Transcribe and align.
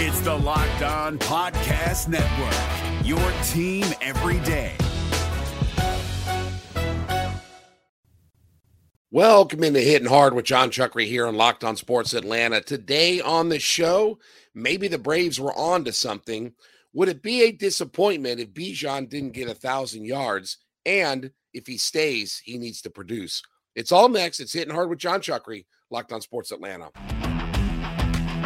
It's 0.00 0.20
the 0.20 0.32
Locked 0.32 0.82
On 0.82 1.18
Podcast 1.18 2.06
Network, 2.06 3.04
your 3.04 3.18
team 3.48 3.84
every 4.00 4.38
day. 4.46 4.76
Welcome 9.10 9.64
into 9.64 9.80
Hitting 9.80 10.06
Hard 10.06 10.34
with 10.34 10.44
Jon 10.44 10.70
Chuckery 10.70 11.06
here 11.06 11.26
on 11.26 11.34
Locked 11.34 11.64
On 11.64 11.74
Sports 11.74 12.14
Atlanta. 12.14 12.60
Today 12.60 13.20
on 13.20 13.48
the 13.48 13.58
show, 13.58 14.20
maybe 14.54 14.86
the 14.86 14.98
Braves 14.98 15.40
were 15.40 15.58
on 15.58 15.82
to 15.82 15.92
something. 15.92 16.52
Would 16.92 17.08
it 17.08 17.20
be 17.20 17.42
a 17.42 17.50
disappointment 17.50 18.38
if 18.38 18.54
Bijan 18.54 19.08
didn't 19.08 19.32
get 19.32 19.50
a 19.50 19.54
thousand 19.54 20.04
yards? 20.04 20.58
And 20.86 21.32
if 21.52 21.66
he 21.66 21.76
stays, 21.76 22.40
he 22.44 22.56
needs 22.56 22.80
to 22.82 22.90
produce. 22.90 23.42
It's 23.74 23.90
all 23.90 24.08
next. 24.08 24.38
It's 24.38 24.52
Hitting 24.52 24.72
Hard 24.72 24.90
with 24.90 25.00
Jon 25.00 25.20
Chuckery, 25.20 25.66
Locked 25.90 26.12
On 26.12 26.20
Sports 26.20 26.52
Atlanta. 26.52 26.92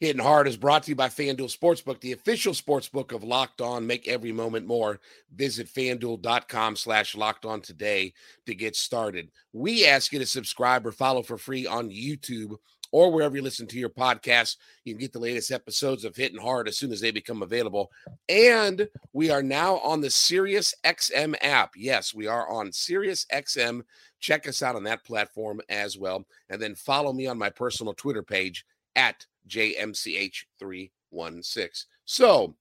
Hitting 0.00 0.22
Hard 0.22 0.48
is 0.48 0.56
brought 0.56 0.84
to 0.84 0.92
you 0.92 0.96
by 0.96 1.08
FanDuel 1.08 1.54
Sportsbook, 1.54 2.00
the 2.00 2.12
official 2.12 2.54
sportsbook 2.54 3.12
of 3.12 3.22
Locked 3.22 3.60
On. 3.60 3.86
Make 3.86 4.08
every 4.08 4.32
moment 4.32 4.66
more. 4.66 4.98
Visit 5.34 5.68
fanduel.com 5.68 6.76
slash 6.76 7.14
locked 7.14 7.44
on 7.44 7.60
today 7.60 8.14
to 8.46 8.54
get 8.54 8.76
started. 8.76 9.30
We 9.52 9.86
ask 9.86 10.10
you 10.10 10.18
to 10.18 10.24
subscribe 10.24 10.86
or 10.86 10.92
follow 10.92 11.22
for 11.22 11.36
free 11.36 11.66
on 11.66 11.90
YouTube 11.90 12.56
or 12.92 13.12
wherever 13.12 13.36
you 13.36 13.42
listen 13.42 13.66
to 13.66 13.78
your 13.78 13.90
podcast. 13.90 14.56
You 14.86 14.94
can 14.94 15.02
get 15.02 15.12
the 15.12 15.18
latest 15.18 15.52
episodes 15.52 16.06
of 16.06 16.16
Hitting 16.16 16.40
Hard 16.40 16.66
as 16.66 16.78
soon 16.78 16.92
as 16.92 17.02
they 17.02 17.10
become 17.10 17.42
available. 17.42 17.90
And 18.26 18.88
we 19.12 19.30
are 19.30 19.42
now 19.42 19.80
on 19.80 20.00
the 20.00 20.08
Sirius 20.08 20.74
XM 20.82 21.34
app. 21.42 21.72
Yes, 21.76 22.14
we 22.14 22.26
are 22.26 22.48
on 22.48 22.72
Sirius 22.72 23.26
XM. 23.34 23.82
Check 24.18 24.48
us 24.48 24.62
out 24.62 24.76
on 24.76 24.84
that 24.84 25.04
platform 25.04 25.60
as 25.68 25.98
well. 25.98 26.24
And 26.48 26.60
then 26.60 26.74
follow 26.74 27.12
me 27.12 27.26
on 27.26 27.36
my 27.36 27.50
personal 27.50 27.92
Twitter 27.92 28.22
page 28.22 28.64
at 28.96 29.26
JMCH316. 29.48 31.84
So, 32.04 32.56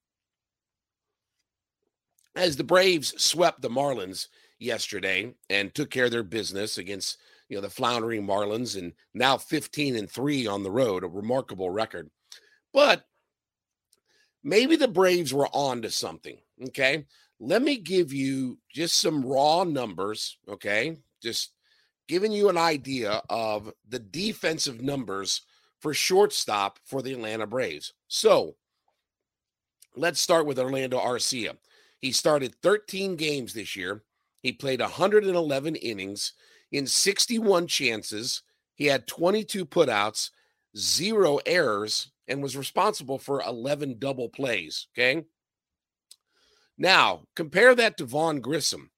as 2.36 2.56
the 2.56 2.64
Braves 2.64 3.22
swept 3.22 3.62
the 3.62 3.70
Marlins 3.70 4.28
yesterday 4.60 5.34
and 5.50 5.74
took 5.74 5.90
care 5.90 6.06
of 6.06 6.12
their 6.12 6.24
business 6.24 6.78
against 6.78 7.18
you 7.50 7.58
know 7.58 7.62
the 7.62 7.70
floundering 7.70 8.26
Marlins 8.26 8.78
and 8.78 8.94
now 9.14 9.38
15 9.38 9.96
and 9.96 10.10
3 10.10 10.48
on 10.48 10.64
the 10.64 10.72
road, 10.72 11.04
a 11.04 11.08
remarkable 11.08 11.70
record. 11.70 12.10
But 12.74 13.06
maybe 14.44 14.76
the 14.76 14.88
Braves 14.88 15.34
were 15.34 15.50
on 15.52 15.82
to 15.82 15.90
something, 15.90 16.38
okay? 16.68 17.06
Let 17.40 17.62
me 17.62 17.78
give 17.78 18.14
you 18.14 18.60
just 18.74 19.00
some 19.00 19.26
raw 19.26 19.64
numbers, 19.64 20.38
okay? 20.48 20.98
Just 21.22 21.54
giving 22.08 22.32
you 22.32 22.50
an 22.50 22.58
idea 22.58 23.22
of 23.30 23.72
the 23.88 24.00
defensive 24.00 24.82
numbers 24.82 25.42
for 25.80 25.94
shortstop 25.94 26.80
for 26.84 27.02
the 27.02 27.14
Atlanta 27.14 27.48
Braves. 27.48 27.94
So 28.08 28.56
let's 29.96 30.20
start 30.20 30.46
with 30.46 30.60
Orlando 30.60 31.00
Arcia. 31.00 31.58
He 32.00 32.12
started 32.12 32.56
13 32.62 33.16
games 33.16 33.54
this 33.54 33.76
year. 33.76 34.04
He 34.42 34.52
played 34.52 34.80
111 34.82 35.76
innings 35.76 36.34
in 36.72 36.88
61 36.88 37.68
chances. 37.68 38.44
He 38.76 38.86
had 38.86 39.08
22 39.08 39.66
putouts, 39.66 40.30
zero 40.78 41.40
errors, 41.46 42.12
and 42.28 42.42
was 42.42 42.56
responsible 42.56 43.18
for 43.18 43.42
11 43.42 43.98
double 44.00 44.30
plays. 44.30 44.88
Okay. 44.94 45.26
Now, 46.78 47.24
compare 47.36 47.76
that 47.76 47.98
to 47.98 48.06
Vaughn 48.06 48.40
Grissom, 48.40 48.92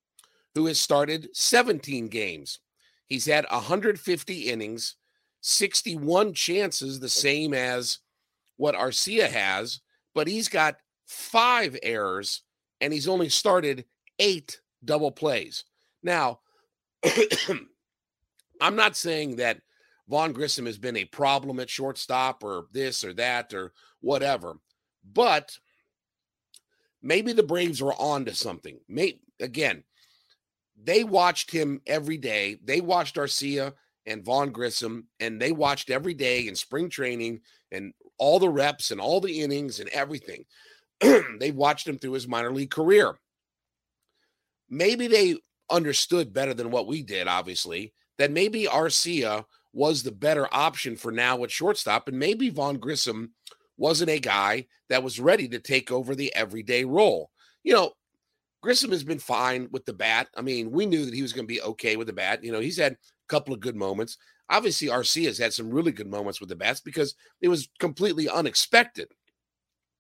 who 0.54 0.68
has 0.68 0.80
started 0.80 1.30
17 1.34 2.10
games. 2.10 2.60
He's 3.08 3.26
had 3.26 3.46
150 3.50 4.34
innings, 4.50 4.96
61 5.42 6.34
chances, 6.34 7.00
the 7.00 7.10
same 7.10 7.54
as 7.54 8.00
what 8.58 8.76
Arcia 8.76 9.28
has, 9.30 9.82
but 10.14 10.28
he's 10.28 10.48
got 10.48 10.78
five 11.08 11.78
errors 11.84 12.44
and 12.80 12.94
he's 12.94 13.08
only 13.08 13.30
started 13.30 13.86
eight 14.20 14.62
double 14.86 15.12
plays. 15.12 15.66
Now, 16.04 16.40
I'm 18.62 18.76
not 18.76 18.96
saying 18.96 19.38
that 19.38 19.62
Vaughn 20.08 20.34
Grissom 20.34 20.66
has 20.66 20.78
been 20.78 20.98
a 20.98 21.06
problem 21.06 21.60
at 21.60 21.70
shortstop 21.70 22.44
or 22.44 22.68
this 22.72 23.04
or 23.04 23.14
that 23.14 23.54
or 23.54 23.74
whatever, 24.02 24.58
but 25.04 25.58
maybe 27.02 27.34
the 27.34 27.44
Braves 27.44 27.82
were 27.82 27.94
on 27.94 28.26
to 28.26 28.36
something. 28.36 28.80
May, 28.88 29.20
again, 29.40 29.84
they 30.84 31.04
watched 31.04 31.52
him 31.52 31.82
every 31.88 32.18
day. 32.18 32.58
They 32.64 32.82
watched 32.82 33.16
Arcia 33.16 33.74
and 34.06 34.24
Vaughn 34.26 34.52
Grissom, 34.52 35.08
and 35.20 35.42
they 35.42 35.52
watched 35.52 35.90
every 35.90 36.14
day 36.14 36.48
in 36.48 36.56
spring 36.56 36.90
training 36.90 37.42
and 37.72 37.94
all 38.18 38.40
the 38.40 38.50
reps 38.50 38.92
and 38.92 39.00
all 39.00 39.22
the 39.22 39.42
innings 39.42 39.80
and 39.80 39.90
everything. 39.90 40.46
they 41.40 41.52
watched 41.52 41.88
him 41.88 41.98
through 41.98 42.14
his 42.14 42.28
minor 42.28 42.52
league 42.52 42.72
career. 42.72 43.18
Maybe 44.70 45.08
they 45.08 45.38
understood 45.70 46.34
better 46.34 46.54
than 46.54 46.72
what 46.72 46.88
we 46.88 47.02
did, 47.04 47.28
obviously, 47.28 47.94
that 48.18 48.32
maybe 48.32 48.66
Arcia 48.66 49.46
was 49.74 50.04
the 50.04 50.12
better 50.12 50.48
option 50.52 50.96
for 50.96 51.12
now 51.12 51.44
at 51.44 51.52
shortstop, 51.52 52.08
and 52.08 52.20
maybe 52.20 52.50
Vaughn 52.50 52.78
Grissom 52.78 53.32
wasn't 53.78 54.10
a 54.10 54.20
guy 54.20 54.68
that 54.90 55.04
was 55.04 55.20
ready 55.20 55.48
to 55.48 55.60
take 55.60 55.92
over 55.92 56.14
the 56.14 56.34
everyday 56.36 56.84
role. 56.84 57.32
You 57.64 57.74
know, 57.74 57.94
Grissom 58.62 58.92
has 58.92 59.04
been 59.04 59.20
fine 59.20 59.68
with 59.72 59.86
the 59.86 59.94
bat. 59.94 60.28
I 60.38 60.42
mean, 60.42 60.72
we 60.72 60.86
knew 60.86 61.06
that 61.06 61.14
he 61.14 61.22
was 61.22 61.34
going 61.34 61.48
to 61.48 61.54
be 61.54 61.62
okay 61.62 61.96
with 61.96 62.08
the 62.08 62.14
bat. 62.14 62.44
You 62.44 62.52
know, 62.52 62.60
he's 62.60 62.78
had 62.78 62.98
couple 63.32 63.54
of 63.54 63.62
good 63.62 63.76
moments. 63.76 64.18
Obviously, 64.50 64.90
Arcia 64.90 65.26
has 65.26 65.38
had 65.38 65.54
some 65.54 65.72
really 65.72 65.94
good 65.94 66.10
moments 66.10 66.42
with 66.42 66.50
the 66.50 66.56
bats 66.56 66.82
because 66.82 67.16
it 67.40 67.48
was 67.48 67.70
completely 67.80 68.28
unexpected. 68.28 69.08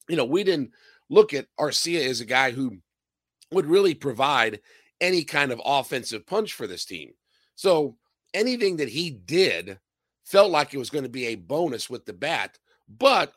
You 0.09 0.17
know, 0.17 0.25
we 0.25 0.43
didn't 0.43 0.71
look 1.09 1.33
at 1.33 1.47
Arcia 1.57 2.05
as 2.05 2.19
a 2.19 2.25
guy 2.25 2.51
who 2.51 2.77
would 3.51 3.65
really 3.65 3.95
provide 3.95 4.59
any 4.99 5.23
kind 5.23 5.51
of 5.51 5.61
offensive 5.63 6.27
punch 6.27 6.53
for 6.53 6.67
this 6.67 6.83
team. 6.83 7.13
So 7.55 7.95
anything 8.33 8.77
that 8.77 8.89
he 8.89 9.09
did 9.09 9.79
felt 10.25 10.51
like 10.51 10.73
it 10.73 10.77
was 10.77 10.89
going 10.89 11.03
to 11.03 11.09
be 11.09 11.27
a 11.27 11.35
bonus 11.35 11.89
with 11.89 12.05
the 12.05 12.13
bat, 12.13 12.59
but 12.87 13.33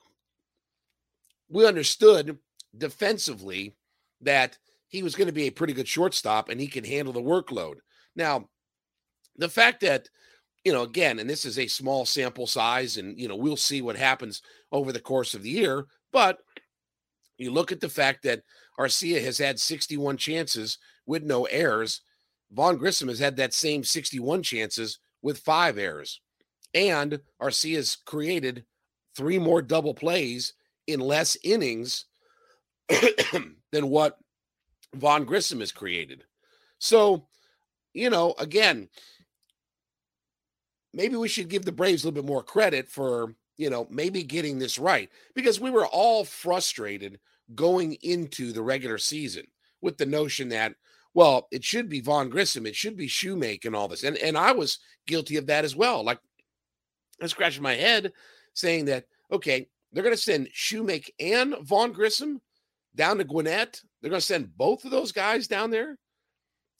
we 1.48 1.66
understood 1.66 2.38
defensively 2.76 3.76
that 4.20 4.58
he 4.88 5.02
was 5.02 5.14
going 5.14 5.26
to 5.28 5.32
be 5.32 5.46
a 5.46 5.52
pretty 5.52 5.72
good 5.72 5.88
shortstop 5.88 6.48
and 6.48 6.60
he 6.60 6.66
can 6.66 6.84
handle 6.84 7.12
the 7.12 7.20
workload. 7.20 7.76
Now, 8.16 8.48
the 9.36 9.48
fact 9.48 9.80
that 9.80 10.08
you 10.64 10.72
know 10.72 10.82
again 10.82 11.18
and 11.18 11.28
this 11.28 11.44
is 11.44 11.58
a 11.58 11.66
small 11.66 12.04
sample 12.06 12.46
size 12.46 12.96
and 12.96 13.18
you 13.18 13.28
know 13.28 13.36
we'll 13.36 13.56
see 13.56 13.82
what 13.82 13.96
happens 13.96 14.42
over 14.72 14.92
the 14.92 15.00
course 15.00 15.34
of 15.34 15.42
the 15.42 15.50
year 15.50 15.86
but 16.12 16.38
you 17.38 17.50
look 17.50 17.72
at 17.72 17.80
the 17.80 17.88
fact 17.88 18.22
that 18.22 18.42
Arcia 18.78 19.22
has 19.22 19.38
had 19.38 19.58
61 19.58 20.16
chances 20.16 20.78
with 21.06 21.22
no 21.22 21.44
errors. 21.46 22.02
Vaughn 22.52 22.76
Grissom 22.76 23.08
has 23.08 23.18
had 23.18 23.36
that 23.36 23.52
same 23.52 23.82
61 23.82 24.42
chances 24.42 24.98
with 25.22 25.38
five 25.38 25.78
errors. 25.78 26.20
And 26.72 27.20
Arcia's 27.40 27.96
created 27.96 28.64
three 29.16 29.38
more 29.38 29.62
double 29.62 29.94
plays 29.94 30.54
in 30.86 31.00
less 31.00 31.36
innings 31.42 32.06
than 33.72 33.88
what 33.88 34.18
Vaughn 34.94 35.24
Grissom 35.24 35.60
has 35.60 35.72
created. 35.72 36.24
So 36.78 37.26
you 37.94 38.10
know 38.10 38.34
again 38.38 38.88
maybe 40.94 41.16
we 41.16 41.28
should 41.28 41.48
give 41.48 41.64
the 41.64 41.72
Braves 41.72 42.04
a 42.04 42.06
little 42.06 42.22
bit 42.22 42.28
more 42.28 42.42
credit 42.42 42.88
for, 42.88 43.34
you 43.56 43.68
know, 43.68 43.86
maybe 43.90 44.22
getting 44.22 44.58
this 44.58 44.78
right 44.78 45.10
because 45.34 45.60
we 45.60 45.70
were 45.70 45.86
all 45.86 46.24
frustrated 46.24 47.18
going 47.54 47.94
into 48.02 48.52
the 48.52 48.62
regular 48.62 48.98
season 48.98 49.44
with 49.82 49.98
the 49.98 50.06
notion 50.06 50.48
that, 50.48 50.74
well, 51.12 51.48
it 51.50 51.62
should 51.62 51.88
be 51.88 52.00
Vaughn 52.00 52.30
Grissom, 52.30 52.66
it 52.66 52.74
should 52.74 52.96
be 52.96 53.06
Shewmake 53.06 53.64
and 53.64 53.76
all 53.76 53.88
this. 53.88 54.04
And 54.04 54.16
and 54.18 54.38
I 54.38 54.52
was 54.52 54.78
guilty 55.06 55.36
of 55.36 55.46
that 55.46 55.64
as 55.64 55.76
well. 55.76 56.02
Like 56.02 56.18
I 57.20 57.26
scratching 57.26 57.62
my 57.62 57.74
head 57.74 58.12
saying 58.54 58.86
that, 58.86 59.04
okay, 59.30 59.68
they're 59.92 60.02
going 60.02 60.14
to 60.14 60.20
send 60.20 60.48
Shewmake 60.48 61.10
and 61.20 61.54
Vaughn 61.62 61.92
Grissom 61.92 62.40
down 62.94 63.18
to 63.18 63.24
Gwinnett. 63.24 63.80
They're 64.00 64.10
going 64.10 64.20
to 64.20 64.26
send 64.26 64.56
both 64.56 64.84
of 64.84 64.90
those 64.90 65.12
guys 65.12 65.46
down 65.46 65.70
there. 65.70 65.96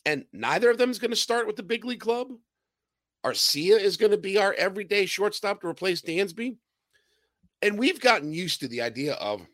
And 0.05 0.25
neither 0.33 0.71
of 0.71 0.79
them 0.79 0.91
is 0.91 0.99
going 0.99 1.13
to 1.13 1.17
start 1.17 1.47
with 1.47 1.57
the 1.57 1.63
big 1.63 1.85
league 1.85 2.01
club. 2.01 2.29
Arcia 3.25 3.81
is 3.81 3.97
going 3.97 4.13
to 4.13 4.19
be 4.19 4.39
our 4.39 4.53
everyday 4.55 5.07
shortstop 5.07 5.61
to 5.61 5.67
replace 5.67 6.03
Dansby. 6.03 6.57
And 7.63 7.79
we've 7.79 8.01
gotten 8.01 8.33
used 8.33 8.61
to 8.61 8.69
the 8.69 8.83
idea 8.83 9.15
of 9.15 9.47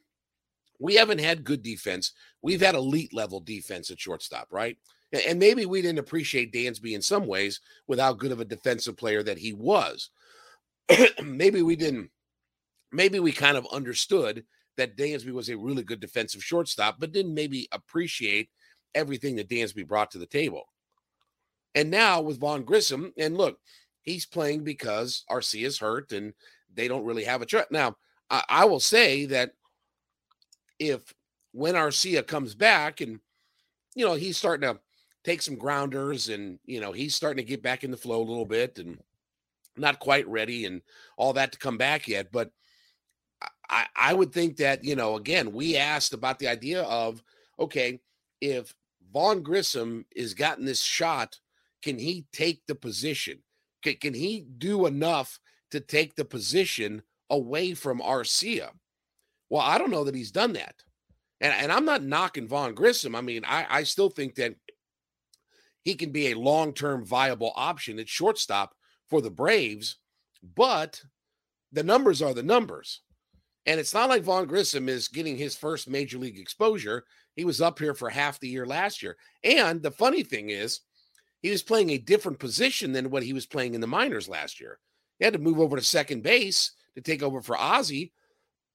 we 0.81 0.97
haven't 0.97 1.21
had 1.21 1.45
good 1.45 1.63
defense. 1.63 2.13
We've 2.43 2.61
had 2.61 2.75
elite 2.75 3.15
level 3.15 3.39
defense 3.39 3.91
at 3.91 4.01
shortstop, 4.01 4.49
right? 4.51 4.77
And 5.27 5.39
maybe 5.39 5.67
we 5.67 5.83
didn't 5.83 5.99
appreciate 5.99 6.53
Dansby 6.53 6.93
in 6.95 7.03
some 7.03 7.27
ways 7.27 7.61
with 7.87 7.99
how 7.99 8.13
good 8.13 8.33
of 8.33 8.41
a 8.41 8.45
defensive 8.45 8.97
player 8.97 9.23
that 9.23 9.39
he 9.39 9.53
was. 9.53 10.11
maybe 11.23 11.63
we 11.63 11.77
didn't, 11.77 12.11
maybe 12.91 13.21
we 13.21 13.33
kind 13.33 13.57
of 13.57 13.67
understood 13.73 14.45
that 14.77 14.97
Dansby 14.97 15.33
was 15.33 15.49
a 15.49 15.57
really 15.57 15.83
good 15.83 16.01
defensive 16.01 16.43
shortstop, 16.43 16.97
but 16.99 17.13
didn't 17.13 17.35
maybe 17.35 17.69
appreciate 17.71 18.49
everything 18.95 19.37
that 19.37 19.49
Dansby 19.49 19.87
brought 19.87 20.11
to 20.13 20.19
the 20.19 20.27
table. 20.27 20.65
And 21.75 21.91
now 21.91 22.21
with 22.21 22.41
Vaughn 22.41 22.65
Grissom, 22.65 23.13
and 23.17 23.37
look, 23.37 23.59
he's 24.03 24.27
playing 24.27 24.65
because 24.65 25.25
Arcia 25.31 25.67
is 25.67 25.79
hurt 25.79 26.13
and 26.13 26.33
they 26.75 26.89
don't 26.89 27.05
really 27.05 27.25
have 27.25 27.43
a 27.43 27.47
choice. 27.47 27.67
Now, 27.71 27.97
I, 28.29 28.43
I, 28.49 28.65
will 28.65 28.81
say 28.81 29.27
that 29.27 29.53
if 30.79 31.15
when 31.53 31.75
Arcia 31.75 32.27
comes 32.27 32.55
back 32.55 33.01
and 33.01 33.21
you 33.95 34.05
know 34.07 34.15
he's 34.15 34.37
starting 34.37 34.73
to 34.73 34.81
take 35.25 35.43
some 35.43 35.57
grounders 35.57 36.29
and 36.29 36.59
you 36.65 36.81
know 36.81 36.93
he's 36.93 37.15
starting 37.15 37.45
to 37.45 37.49
get 37.49 37.63
back 37.63 37.85
in 37.85 37.91
the 37.91 37.97
flow 37.97 38.21
a 38.21 38.25
little 38.25 38.47
bit 38.47 38.79
and 38.79 38.99
not 39.77 40.01
quite 40.01 40.29
ready 40.29 40.65
and 40.65 40.83
all 41.17 41.33
that 41.33 41.53
to 41.53 41.59
come 41.59 41.79
back 41.79 42.09
yet, 42.09 42.31
but 42.33 42.51
I, 43.69 43.87
I 43.95 44.15
would 44.15 44.33
think 44.33 44.57
that 44.57 44.85
you 44.85 44.97
know 44.97 45.17
again 45.17 45.53
we 45.53 45.77
asked 45.77 46.13
about 46.15 46.39
the 46.39 46.49
idea 46.49 46.83
of 46.83 47.23
okay 47.59 48.01
if 48.41 48.75
Vaughn 49.13 49.43
Grissom 49.43 50.07
is 50.15 50.35
gotten 50.35 50.65
this 50.65 50.83
shot, 50.83 51.39
can 51.83 51.99
he 51.99 52.27
take 52.33 52.63
the 52.67 52.75
position? 52.75 53.39
Can, 53.83 53.95
can 53.97 54.15
he 54.15 54.47
do 54.59 54.87
enough 54.87 55.39
to 55.71 55.81
take 55.81 56.15
the 56.15 56.25
position 56.25 57.03
away 57.29 57.75
from 57.75 58.01
Arcia? 58.01 58.71
Well, 59.49 59.63
I 59.63 59.79
don't 59.79 59.91
know 59.91 60.05
that 60.05 60.15
he's 60.15 60.31
done 60.31 60.53
that. 60.55 60.75
And, 61.41 61.53
and 61.53 61.73
I'm 61.73 61.85
not 61.85 62.03
knocking 62.03 62.49
Vaughn 62.49 62.75
Grissom. 62.75 63.15
I 63.15 63.21
mean, 63.21 63.45
I, 63.47 63.67
I 63.69 63.83
still 63.85 64.11
think 64.11 64.35
that 64.37 64.55
he 65.83 65.95
can 65.95 66.11
be 66.11 66.29
a 66.29 66.39
long 66.39 66.73
term 66.73 67.05
viable 67.05 67.53
option 67.57 67.99
at 67.99 68.09
shortstop 68.09 68.75
for 69.09 69.21
the 69.21 69.31
Braves, 69.31 69.97
but 70.55 71.03
the 71.73 71.83
numbers 71.83 72.23
are 72.23 72.35
the 72.35 72.43
numbers. 72.43 73.01
And 73.67 73.79
it's 73.79 73.95
not 73.95 74.09
like 74.09 74.23
Vaughn 74.23 74.47
Grissom 74.47 74.89
is 74.89 75.09
getting 75.09 75.37
his 75.37 75.57
first 75.57 75.89
major 75.89 76.19
league 76.19 76.39
exposure. 76.39 77.05
He 77.37 77.45
was 77.45 77.61
up 77.61 77.79
here 77.79 77.95
for 77.95 78.09
half 78.09 78.41
the 78.41 78.49
year 78.49 78.67
last 78.67 79.03
year. 79.03 79.17
And 79.45 79.83
the 79.83 79.91
funny 79.91 80.23
thing 80.23 80.51
is, 80.51 80.81
he 81.43 81.51
was 81.51 81.63
playing 81.63 81.91
a 81.91 81.99
different 81.99 82.39
position 82.39 82.93
than 82.93 83.11
what 83.11 83.23
he 83.23 83.33
was 83.33 83.47
playing 83.47 83.75
in 83.75 83.81
the 83.81 83.87
minors 83.87 84.29
last 84.29 84.61
year. 84.61 84.79
He 85.19 85.25
had 85.25 85.35
to 85.35 85.39
move 85.39 85.59
over 85.59 85.77
to 85.77 85.83
second 85.83 86.23
base 86.23 86.73
to 86.95 87.01
take 87.01 87.23
over 87.23 87.41
for 87.41 87.57
Ozzie 87.57 88.13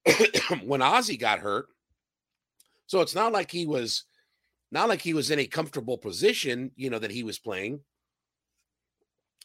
when 0.63 0.81
Ozzie 0.81 1.17
got 1.17 1.39
hurt. 1.39 1.67
So 2.87 3.01
it's 3.01 3.15
not 3.15 3.31
like 3.31 3.51
he 3.51 3.65
was 3.65 4.03
not 4.71 4.89
like 4.89 5.01
he 5.01 5.13
was 5.13 5.31
in 5.31 5.39
a 5.39 5.47
comfortable 5.47 5.97
position, 5.97 6.71
you 6.75 6.89
know, 6.89 6.99
that 6.99 7.11
he 7.11 7.23
was 7.23 7.39
playing. 7.39 7.81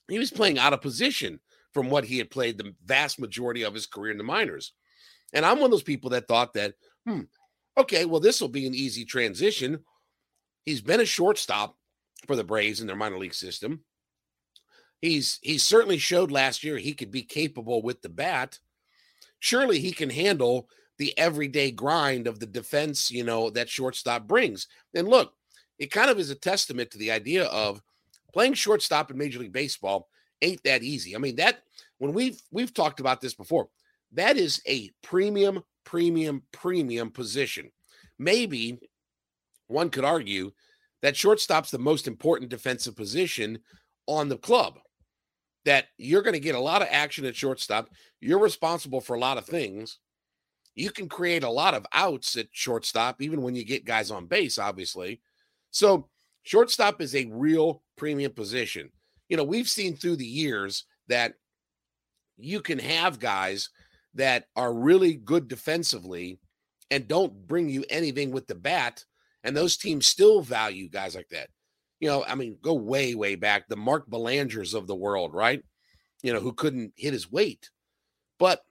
He 0.09 0.19
was 0.19 0.31
playing 0.31 0.59
out 0.59 0.73
of 0.73 0.81
position 0.81 1.41
from 1.73 1.89
what 1.89 2.05
he 2.05 2.19
had 2.19 2.31
played 2.31 2.59
the 2.59 2.75
vast 2.85 3.21
majority 3.21 3.63
of 3.63 3.75
his 3.75 3.87
career 3.87 4.11
in 4.11 4.19
the 4.19 4.25
minors. 4.25 4.73
And 5.33 5.47
I'm 5.47 5.59
one 5.59 5.67
of 5.67 5.71
those 5.71 5.83
people 5.83 6.11
that 6.11 6.27
thought 6.27 6.55
that, 6.55 6.75
hmm, 7.07 7.21
okay, 7.79 8.07
well, 8.07 8.21
this 8.21 8.41
will 8.41 8.49
be 8.49 8.67
an 8.67 8.75
easy 8.75 9.05
transition. 9.05 9.85
He's 10.65 10.81
been 10.81 11.01
a 11.01 11.07
shortstop 11.07 11.77
for 12.27 12.37
the 12.37 12.45
Braves 12.45 12.81
in 12.81 12.87
their 12.87 12.97
minor 12.97 13.19
league 13.19 13.35
system. 13.35 13.85
He's 15.01 15.39
he 15.43 15.59
certainly 15.59 15.99
showed 15.99 16.31
last 16.31 16.63
year 16.63 16.77
he 16.77 16.95
could 16.95 17.11
be 17.11 17.23
capable 17.23 17.83
with 17.83 18.03
the 18.03 18.09
bat. 18.09 18.59
Surely 19.39 19.81
he 19.81 19.93
can 19.93 20.11
handle 20.11 20.69
the 20.99 21.17
everyday 21.19 21.71
grind 21.71 22.27
of 22.27 22.39
the 22.39 22.47
defense, 22.47 23.11
you 23.11 23.25
know, 23.25 23.49
that 23.51 23.71
shortstop 23.71 24.27
brings. 24.27 24.67
And 24.95 25.09
look, 25.09 25.33
it 25.79 25.91
kind 25.91 26.11
of 26.11 26.19
is 26.19 26.29
a 26.29 26.35
testament 26.35 26.91
to 26.91 26.99
the 26.99 27.11
idea 27.11 27.47
of 27.47 27.81
playing 28.35 28.53
shortstop 28.55 29.11
in 29.11 29.17
Major 29.17 29.39
League 29.39 29.53
Baseball 29.53 30.09
ain't 30.43 30.63
that 30.65 30.83
easy. 30.83 31.15
I 31.15 31.19
mean, 31.19 31.37
that 31.37 31.61
when 31.99 32.13
we've 32.13 32.41
we've 32.51 32.75
talked 32.75 33.01
about 33.01 33.21
this 33.21 33.35
before, 33.35 33.69
that 34.13 34.37
is 34.37 34.61
a 34.67 34.91
premium, 35.03 35.63
premium, 35.85 36.43
premium 36.53 37.11
position. 37.11 37.71
Maybe 38.19 38.79
one 39.69 39.89
could 39.89 40.05
argue 40.05 40.53
that 41.03 41.17
shortstop's 41.17 41.71
the 41.71 41.79
most 41.79 42.07
important 42.07 42.51
defensive 42.51 42.97
position 42.97 43.59
on 44.07 44.29
the 44.29 44.37
club. 44.37 44.79
That 45.65 45.87
you're 45.99 46.23
going 46.23 46.35
to 46.35 46.41
get 46.41 46.55
a 46.55 46.61
lot 46.61 46.83
of 46.83 46.89
action 46.91 47.25
at 47.27 47.37
shortstop. 47.37 47.91
You're 48.21 48.39
responsible 48.39 49.01
for 49.01 49.15
a 49.15 49.21
lot 49.21 49.37
of 49.37 49.45
things. 49.45 49.99
You 50.75 50.91
can 50.91 51.09
create 51.09 51.43
a 51.43 51.51
lot 51.51 51.75
of 51.75 51.87
outs 51.93 52.37
at 52.37 52.49
shortstop, 52.53 53.21
even 53.21 53.43
when 53.43 53.55
you 53.55 53.65
get 53.65 53.85
guys 53.85 54.11
on 54.11 54.27
base, 54.27 54.59
obviously. 54.59 55.21
So, 55.71 56.09
shortstop 56.45 57.03
is 57.03 57.15
a 57.15 57.27
real 57.27 57.83
premium 57.97 58.33
position. 58.33 58.91
You 59.29 59.37
know, 59.37 59.45
we've 59.45 59.69
seen 59.69 59.97
through 59.97 60.17
the 60.17 60.27
years 60.27 60.85
that 61.09 61.35
you 62.39 62.61
can 62.61 62.79
have 62.79 63.19
guys 63.19 63.69
that 64.15 64.47
are 64.57 64.73
really 64.73 65.15
good 65.15 65.49
defensively 65.49 66.39
and 66.91 67.07
don't 67.07 67.47
bring 67.47 67.69
you 67.69 67.85
anything 67.91 68.31
with 68.31 68.47
the 68.47 68.55
bat 68.55 69.05
and 69.45 69.57
those 69.57 69.77
teams 69.77 70.07
still 70.07 70.43
value 70.43 70.89
guys 70.89 71.15
like 71.15 71.29
that. 71.31 71.49
You 72.01 72.09
know, 72.09 72.25
I 72.25 72.35
mean, 72.35 72.57
go 72.63 72.75
way, 72.75 73.15
way 73.15 73.35
back, 73.35 73.69
the 73.69 73.77
Mark 73.77 74.09
Belangers 74.09 74.75
of 74.75 74.87
the 74.87 74.95
world, 74.95 75.35
right? 75.35 75.63
You 76.23 76.33
know, 76.33 76.41
who 76.41 76.53
couldn't 76.53 76.93
hit 76.97 77.13
his 77.13 77.31
weight. 77.31 77.71
But 78.39 78.63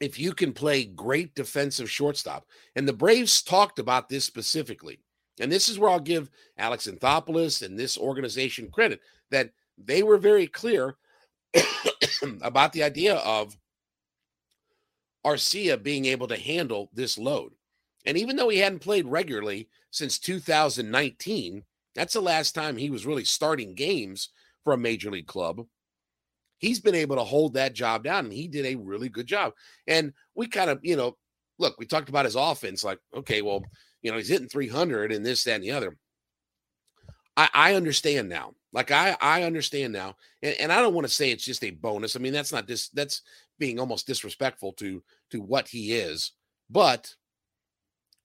if 0.00 0.18
you 0.18 0.32
can 0.32 0.52
play 0.52 0.84
great 0.84 1.34
defensive 1.34 1.90
shortstop, 1.90 2.46
and 2.76 2.86
the 2.86 2.92
Braves 2.92 3.42
talked 3.42 3.78
about 3.78 4.08
this 4.08 4.24
specifically, 4.24 5.00
and 5.40 5.50
this 5.50 5.68
is 5.68 5.78
where 5.78 5.90
I'll 5.90 6.00
give 6.00 6.30
Alex 6.56 6.86
Anthopoulos 6.86 7.62
and 7.64 7.78
this 7.78 7.98
organization 7.98 8.70
credit 8.70 9.00
that 9.30 9.50
they 9.76 10.02
were 10.02 10.18
very 10.18 10.46
clear 10.46 10.96
about 12.42 12.72
the 12.72 12.82
idea 12.82 13.16
of 13.16 13.56
Arcia 15.24 15.82
being 15.82 16.04
able 16.06 16.28
to 16.28 16.38
handle 16.38 16.90
this 16.94 17.18
load. 17.18 17.52
And 18.06 18.16
even 18.16 18.36
though 18.36 18.48
he 18.48 18.58
hadn't 18.58 18.78
played 18.78 19.06
regularly 19.06 19.68
since 19.90 20.18
2019, 20.18 21.64
that's 21.94 22.14
the 22.14 22.20
last 22.20 22.54
time 22.54 22.76
he 22.76 22.90
was 22.90 23.06
really 23.06 23.24
starting 23.24 23.74
games 23.74 24.30
for 24.64 24.72
a 24.72 24.78
major 24.78 25.10
league 25.10 25.26
club. 25.26 25.66
He's 26.58 26.80
been 26.80 26.94
able 26.94 27.16
to 27.16 27.24
hold 27.24 27.54
that 27.54 27.74
job 27.74 28.04
down, 28.04 28.24
and 28.26 28.32
he 28.32 28.48
did 28.48 28.64
a 28.64 28.76
really 28.76 29.08
good 29.08 29.26
job. 29.26 29.52
And 29.86 30.12
we 30.34 30.46
kind 30.46 30.70
of, 30.70 30.78
you 30.82 30.96
know, 30.96 31.16
look, 31.58 31.78
we 31.78 31.86
talked 31.86 32.08
about 32.08 32.24
his 32.24 32.36
offense, 32.36 32.82
like, 32.82 32.98
okay, 33.14 33.42
well, 33.42 33.62
you 34.02 34.10
know, 34.10 34.16
he's 34.16 34.28
hitting 34.28 34.48
300 34.48 35.12
and 35.12 35.24
this, 35.24 35.44
that, 35.44 35.56
and 35.56 35.64
the 35.64 35.72
other. 35.72 35.96
I, 37.36 37.48
I 37.52 37.74
understand 37.74 38.28
now. 38.28 38.54
Like 38.72 38.90
I, 38.90 39.16
I 39.20 39.42
understand 39.44 39.92
now, 39.92 40.16
and, 40.42 40.54
and 40.60 40.72
I 40.72 40.82
don't 40.82 40.94
want 40.94 41.06
to 41.06 41.12
say 41.12 41.30
it's 41.30 41.44
just 41.44 41.64
a 41.64 41.70
bonus. 41.70 42.14
I 42.14 42.18
mean, 42.18 42.32
that's 42.32 42.52
not 42.52 42.66
this. 42.66 42.90
That's 42.90 43.22
being 43.58 43.80
almost 43.80 44.06
disrespectful 44.06 44.72
to 44.74 45.02
to 45.30 45.40
what 45.40 45.66
he 45.66 45.94
is. 45.94 46.32
But 46.68 47.14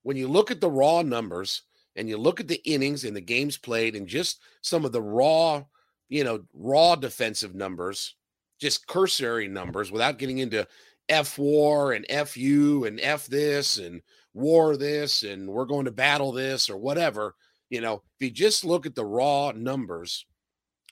when 0.03 0.17
you 0.17 0.27
look 0.27 0.51
at 0.51 0.61
the 0.61 0.69
raw 0.69 1.01
numbers 1.01 1.63
and 1.95 2.07
you 2.09 2.17
look 2.17 2.39
at 2.39 2.47
the 2.47 2.61
innings 2.65 3.03
and 3.03 3.15
the 3.15 3.21
games 3.21 3.57
played 3.57 3.95
and 3.95 4.07
just 4.07 4.41
some 4.61 4.85
of 4.85 4.91
the 4.91 5.01
raw, 5.01 5.63
you 6.09 6.23
know, 6.23 6.43
raw 6.53 6.95
defensive 6.95 7.55
numbers, 7.55 8.15
just 8.59 8.87
cursory 8.87 9.47
numbers 9.47 9.91
without 9.91 10.17
getting 10.17 10.39
into 10.39 10.67
F 11.09 11.37
war 11.37 11.93
and 11.93 12.05
FU 12.27 12.85
and 12.85 12.99
F 13.01 13.27
this 13.27 13.77
and 13.77 14.01
war 14.33 14.77
this 14.77 15.23
and 15.23 15.47
we're 15.49 15.65
going 15.65 15.85
to 15.85 15.91
battle 15.91 16.31
this 16.31 16.69
or 16.69 16.77
whatever. 16.77 17.35
You 17.69 17.81
know, 17.81 17.95
if 17.95 18.25
you 18.25 18.31
just 18.31 18.65
look 18.65 18.85
at 18.85 18.95
the 18.95 19.05
raw 19.05 19.51
numbers, 19.55 20.25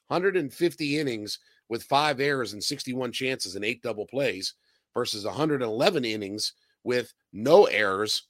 150 0.08 1.00
innings 1.00 1.40
with 1.70 1.84
five 1.84 2.20
errors 2.20 2.54
and 2.54 2.64
61 2.64 3.12
chances 3.12 3.56
and 3.56 3.64
eight 3.64 3.82
double 3.82 4.06
plays 4.06 4.56
versus 4.94 5.24
111 5.24 6.04
innings 6.04 6.54
with 6.84 7.14
no 7.32 7.66
errors 7.66 8.24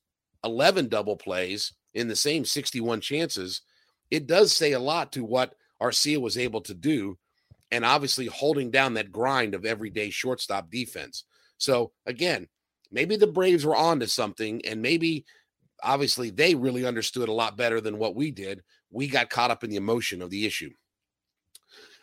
11 0.43 0.87
double 0.87 1.15
plays 1.15 1.73
in 1.93 2.07
the 2.07 2.15
same 2.15 2.45
61 2.45 3.01
chances, 3.01 3.61
it 4.11 4.27
does 4.27 4.51
say 4.51 4.73
a 4.73 4.79
lot 4.79 5.11
to 5.13 5.23
what 5.23 5.55
Arcia 5.81 6.19
was 6.19 6.37
able 6.37 6.61
to 6.61 6.73
do. 6.73 7.17
And 7.71 7.85
obviously 7.85 8.25
holding 8.25 8.71
down 8.71 8.95
that 8.95 9.11
grind 9.11 9.53
of 9.53 9.63
everyday 9.63 10.09
shortstop 10.09 10.71
defense. 10.71 11.25
So 11.59 11.91
again, 12.07 12.47
maybe 12.91 13.15
the 13.15 13.27
Braves 13.27 13.63
were 13.63 13.75
on 13.75 13.99
to 13.99 14.07
something, 14.07 14.65
and 14.65 14.81
maybe 14.81 15.25
obviously 15.83 16.31
they 16.31 16.55
really 16.55 16.85
understood 16.85 17.29
a 17.29 17.33
lot 17.33 17.57
better 17.57 17.79
than 17.79 17.99
what 17.99 18.15
we 18.15 18.31
did. 18.31 18.63
We 18.89 19.07
got 19.07 19.29
caught 19.29 19.51
up 19.51 19.63
in 19.63 19.69
the 19.69 19.75
emotion 19.75 20.23
of 20.23 20.31
the 20.31 20.47
issue. 20.47 20.71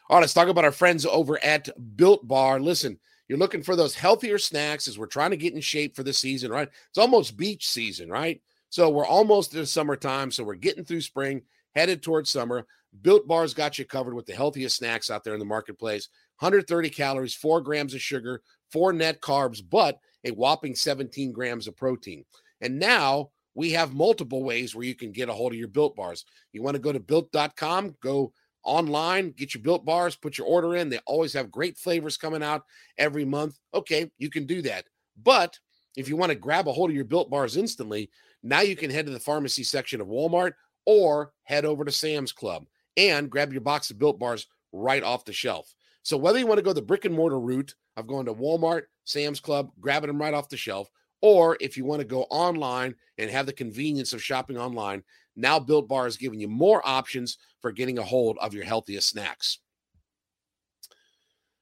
All 0.09 0.19
right, 0.19 0.21
let's 0.21 0.35
talk 0.35 0.47
about 0.47 0.65
our 0.65 0.73
friends 0.73 1.05
over 1.05 1.43
at 1.45 1.69
Built 1.97 2.29
Bar. 2.29 2.61
Listen, 2.61 2.99
you're 3.29 3.39
looking 3.39 3.63
for 3.63 3.77
those 3.77 3.95
healthier 3.95 4.39
snacks 4.39 4.89
as 4.89 4.99
we're 4.99 5.07
trying 5.07 5.31
to 5.31 5.37
get 5.37 5.55
in 5.55 5.61
shape 5.61 5.97
for 5.97 6.03
the 6.03 6.13
season, 6.13 6.51
right? 6.51 6.69
It's 6.89 6.99
almost 6.99 7.37
beach 7.37 7.69
season, 7.69 8.09
right? 8.09 8.41
So 8.71 8.91
we're 8.91 9.07
almost 9.07 9.53
to 9.53 9.67
summertime. 9.67 10.31
So 10.31 10.45
we're 10.45 10.55
getting 10.55 10.85
through 10.85 11.01
spring, 11.01 11.43
headed 11.75 12.03
towards 12.03 12.31
summer. 12.31 12.67
Built 13.03 13.27
Bars 13.27 13.55
got 13.55 13.79
you 13.79 13.85
covered 13.85 14.15
with 14.15 14.27
the 14.27 14.35
healthiest 14.35 14.77
snacks 14.77 15.11
out 15.11 15.25
there 15.25 15.35
in 15.35 15.41
the 15.41 15.45
marketplace 15.45 16.09
130 16.41 16.91
calories, 16.91 17.35
four 17.35 17.61
grams 17.61 17.95
of 17.95 18.03
sugar, 18.03 18.43
four 18.71 18.93
net 18.93 19.21
carbs, 19.21 19.63
but 19.69 19.99
a 20.25 20.31
whopping 20.31 20.75
17 20.75 21.33
grams 21.33 21.67
of 21.67 21.77
protein. 21.77 22.25
And 22.61 22.79
now 22.79 23.31
we 23.55 23.71
have 23.73 23.95
multiple 23.95 24.45
ways 24.45 24.75
where 24.75 24.85
you 24.85 24.95
can 24.95 25.13
get 25.13 25.29
a 25.29 25.33
hold 25.33 25.53
of 25.53 25.59
your 25.59 25.69
Built 25.69 25.97
Bars. 25.97 26.25
You 26.53 26.63
want 26.63 26.75
to 26.75 26.83
go 26.83 26.93
to 26.93 27.01
built.com, 27.01 27.97
go 28.03 28.33
online, 28.67 29.31
get 29.31 29.55
your 29.55 29.63
built 29.63 29.85
bars, 29.85 30.17
put 30.17 30.37
your 30.37 30.47
order 30.47 30.77
in. 30.77 30.89
They 30.89 30.99
always 31.07 31.33
have 31.33 31.51
great 31.51 31.79
flavors 31.79 32.17
coming 32.17 32.43
out 32.43 32.65
every 32.99 33.25
month. 33.25 33.59
Okay, 33.73 34.11
you 34.19 34.29
can 34.29 34.45
do 34.47 34.63
that. 34.63 34.85
But 35.23 35.59
if 35.97 36.09
you 36.09 36.17
want 36.17 36.31
to 36.31 36.37
grab 36.37 36.69
a 36.69 36.73
hold 36.73 36.91
of 36.91 36.97
your 36.97 37.05
built 37.05 37.31
bars 37.31 37.57
instantly, 37.57 38.11
now 38.43 38.61
you 38.61 38.77
can 38.77 38.91
head 38.91 39.07
to 39.07 39.13
the 39.13 39.21
pharmacy 39.21 39.65
section 39.65 40.01
of 40.01 40.09
Walmart 40.09 40.53
or 40.85 41.33
head 41.45 41.65
over 41.65 41.85
to 41.85 41.93
Sam's 41.93 42.33
Club 42.33 42.67
and 42.97 43.31
grab 43.31 43.53
your 43.53 43.63
box 43.63 43.91
of 43.91 43.99
built 43.99 44.19
bars 44.19 44.47
right 44.73 45.03
off 45.03 45.25
the 45.25 45.33
shelf. 45.33 45.75
So 46.03 46.17
whether 46.17 46.39
you 46.39 46.47
want 46.47 46.59
to 46.59 46.65
go 46.65 46.73
the 46.73 46.83
brick 46.83 47.05
and 47.05 47.15
mortar 47.15 47.41
route 47.41 47.75
of 47.97 48.07
going 48.07 48.27
to 48.27 48.35
Walmart, 48.35 48.83
Sam's 49.05 49.41
Club, 49.41 49.71
grabbing 49.81 50.09
them 50.09 50.21
right 50.21 50.35
off 50.35 50.49
the 50.49 50.57
shelf, 50.57 50.89
or 51.27 51.57
if 51.61 51.77
you 51.77 51.85
want 51.85 52.01
to 52.01 52.07
go 52.07 52.23
online 52.31 52.95
and 53.19 53.29
have 53.29 53.47
the 53.47 53.53
convenience 53.53 54.13
of 54.13 54.23
shopping 54.23 54.57
online, 54.57 55.03
now 55.35 55.59
Built 55.59 55.89
Bar 55.89 56.07
is 56.07 56.17
giving 56.17 56.39
you 56.39 56.47
more 56.47 56.81
options 56.87 57.39
for 57.61 57.73
getting 57.73 57.99
a 57.99 58.03
hold 58.05 58.39
of 58.41 58.55
your 58.55 58.65
healthiest 58.65 59.09
snacks. 59.09 59.59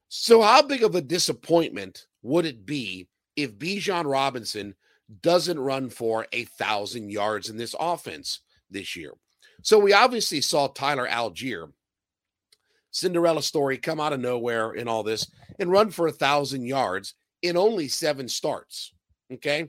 So, 0.09 0.43
how 0.43 0.61
big 0.61 0.83
of 0.83 0.95
a 0.95 1.01
disappointment 1.01 2.07
would 2.23 2.45
it 2.45 2.67
be 2.67 3.09
if 3.37 3.57
Bijan 3.57 4.05
Robinson 4.05 4.75
doesn't 5.23 5.59
run 5.59 5.89
for 5.89 6.27
a 6.33 6.45
thousand 6.45 7.11
yards 7.11 7.49
in 7.49 7.57
this 7.57 7.75
offense 7.81 8.41
this 8.71 8.95
year? 8.95 9.13
So, 9.63 9.79
we 9.79 9.95
obviously 9.95 10.43
saw 10.43 10.69
Tyler 10.69 11.09
Allgeier, 11.09 11.73
Cinderella 12.91 13.43
story, 13.43 13.79
come 13.79 13.99
out 13.99 14.13
of 14.13 14.21
nowhere 14.21 14.73
in 14.75 14.89
all 14.89 15.03
this 15.03 15.27
and 15.59 15.71
run 15.71 15.91
for 15.91 16.07
a 16.07 16.13
thousand 16.13 16.67
yards 16.67 17.15
in 17.41 17.57
only 17.57 17.89
seven 17.89 18.29
starts. 18.29 18.93
Okay. 19.33 19.69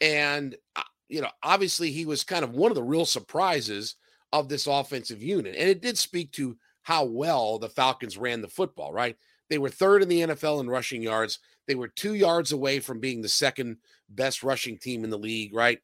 And, 0.00 0.56
uh, 0.76 0.82
you 1.08 1.20
know, 1.20 1.30
obviously 1.42 1.90
he 1.90 2.06
was 2.06 2.24
kind 2.24 2.44
of 2.44 2.54
one 2.54 2.70
of 2.70 2.74
the 2.74 2.82
real 2.82 3.06
surprises 3.06 3.96
of 4.32 4.48
this 4.48 4.66
offensive 4.66 5.22
unit. 5.22 5.54
And 5.56 5.68
it 5.68 5.80
did 5.80 5.96
speak 5.96 6.32
to 6.32 6.56
how 6.82 7.04
well 7.04 7.58
the 7.58 7.68
Falcons 7.68 8.18
ran 8.18 8.42
the 8.42 8.48
football, 8.48 8.92
right? 8.92 9.16
They 9.48 9.58
were 9.58 9.68
third 9.68 10.02
in 10.02 10.08
the 10.08 10.20
NFL 10.20 10.60
in 10.60 10.68
rushing 10.68 11.02
yards. 11.02 11.38
They 11.66 11.74
were 11.74 11.88
two 11.88 12.14
yards 12.14 12.52
away 12.52 12.80
from 12.80 13.00
being 13.00 13.22
the 13.22 13.28
second 13.28 13.78
best 14.08 14.42
rushing 14.42 14.76
team 14.76 15.04
in 15.04 15.10
the 15.10 15.18
league, 15.18 15.54
right? 15.54 15.78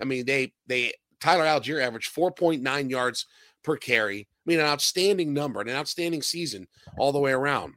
I 0.00 0.04
mean, 0.04 0.26
they, 0.26 0.52
they, 0.66 0.92
Tyler 1.20 1.44
Allgeier 1.44 1.82
averaged 1.82 2.14
4.9 2.14 2.90
yards 2.90 3.26
per 3.62 3.76
carry. 3.76 4.20
I 4.20 4.50
mean, 4.50 4.60
an 4.60 4.66
outstanding 4.66 5.32
number, 5.32 5.60
an 5.60 5.70
outstanding 5.70 6.22
season 6.22 6.66
all 6.98 7.12
the 7.12 7.18
way 7.18 7.32
around. 7.32 7.74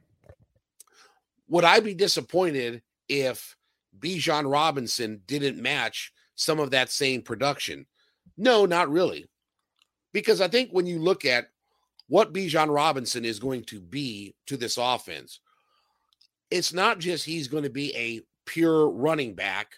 Would 1.48 1.64
I 1.64 1.80
be 1.80 1.94
disappointed 1.94 2.82
if 3.08 3.56
Bijan 3.98 4.50
Robinson 4.50 5.22
didn't 5.26 5.60
match 5.60 6.12
some 6.34 6.58
of 6.58 6.70
that 6.70 6.90
same 6.90 7.22
production? 7.22 7.86
No, 8.36 8.66
not 8.66 8.90
really. 8.90 9.26
Because 10.12 10.40
I 10.40 10.48
think 10.48 10.70
when 10.70 10.86
you 10.86 10.98
look 10.98 11.24
at 11.24 11.48
what 12.08 12.32
Bijan 12.32 12.74
Robinson 12.74 13.24
is 13.24 13.38
going 13.38 13.64
to 13.64 13.80
be 13.80 14.34
to 14.46 14.56
this 14.56 14.76
offense, 14.76 15.40
it's 16.50 16.72
not 16.72 16.98
just 16.98 17.24
he's 17.24 17.48
going 17.48 17.62
to 17.62 17.70
be 17.70 17.94
a 17.94 18.20
pure 18.46 18.88
running 18.88 19.34
back 19.34 19.74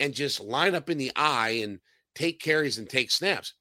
and 0.00 0.12
just 0.12 0.40
line 0.40 0.74
up 0.74 0.90
in 0.90 0.98
the 0.98 1.12
eye 1.14 1.60
and 1.62 1.78
take 2.14 2.40
carries 2.40 2.78
and 2.78 2.88
take 2.88 3.10
snaps. 3.10 3.54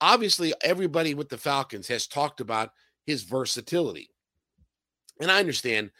Obviously, 0.00 0.52
everybody 0.62 1.14
with 1.14 1.28
the 1.28 1.38
Falcons 1.38 1.86
has 1.88 2.06
talked 2.06 2.40
about 2.40 2.70
his 3.06 3.22
versatility. 3.22 4.10
And 5.20 5.30
I 5.30 5.38
understand 5.38 5.90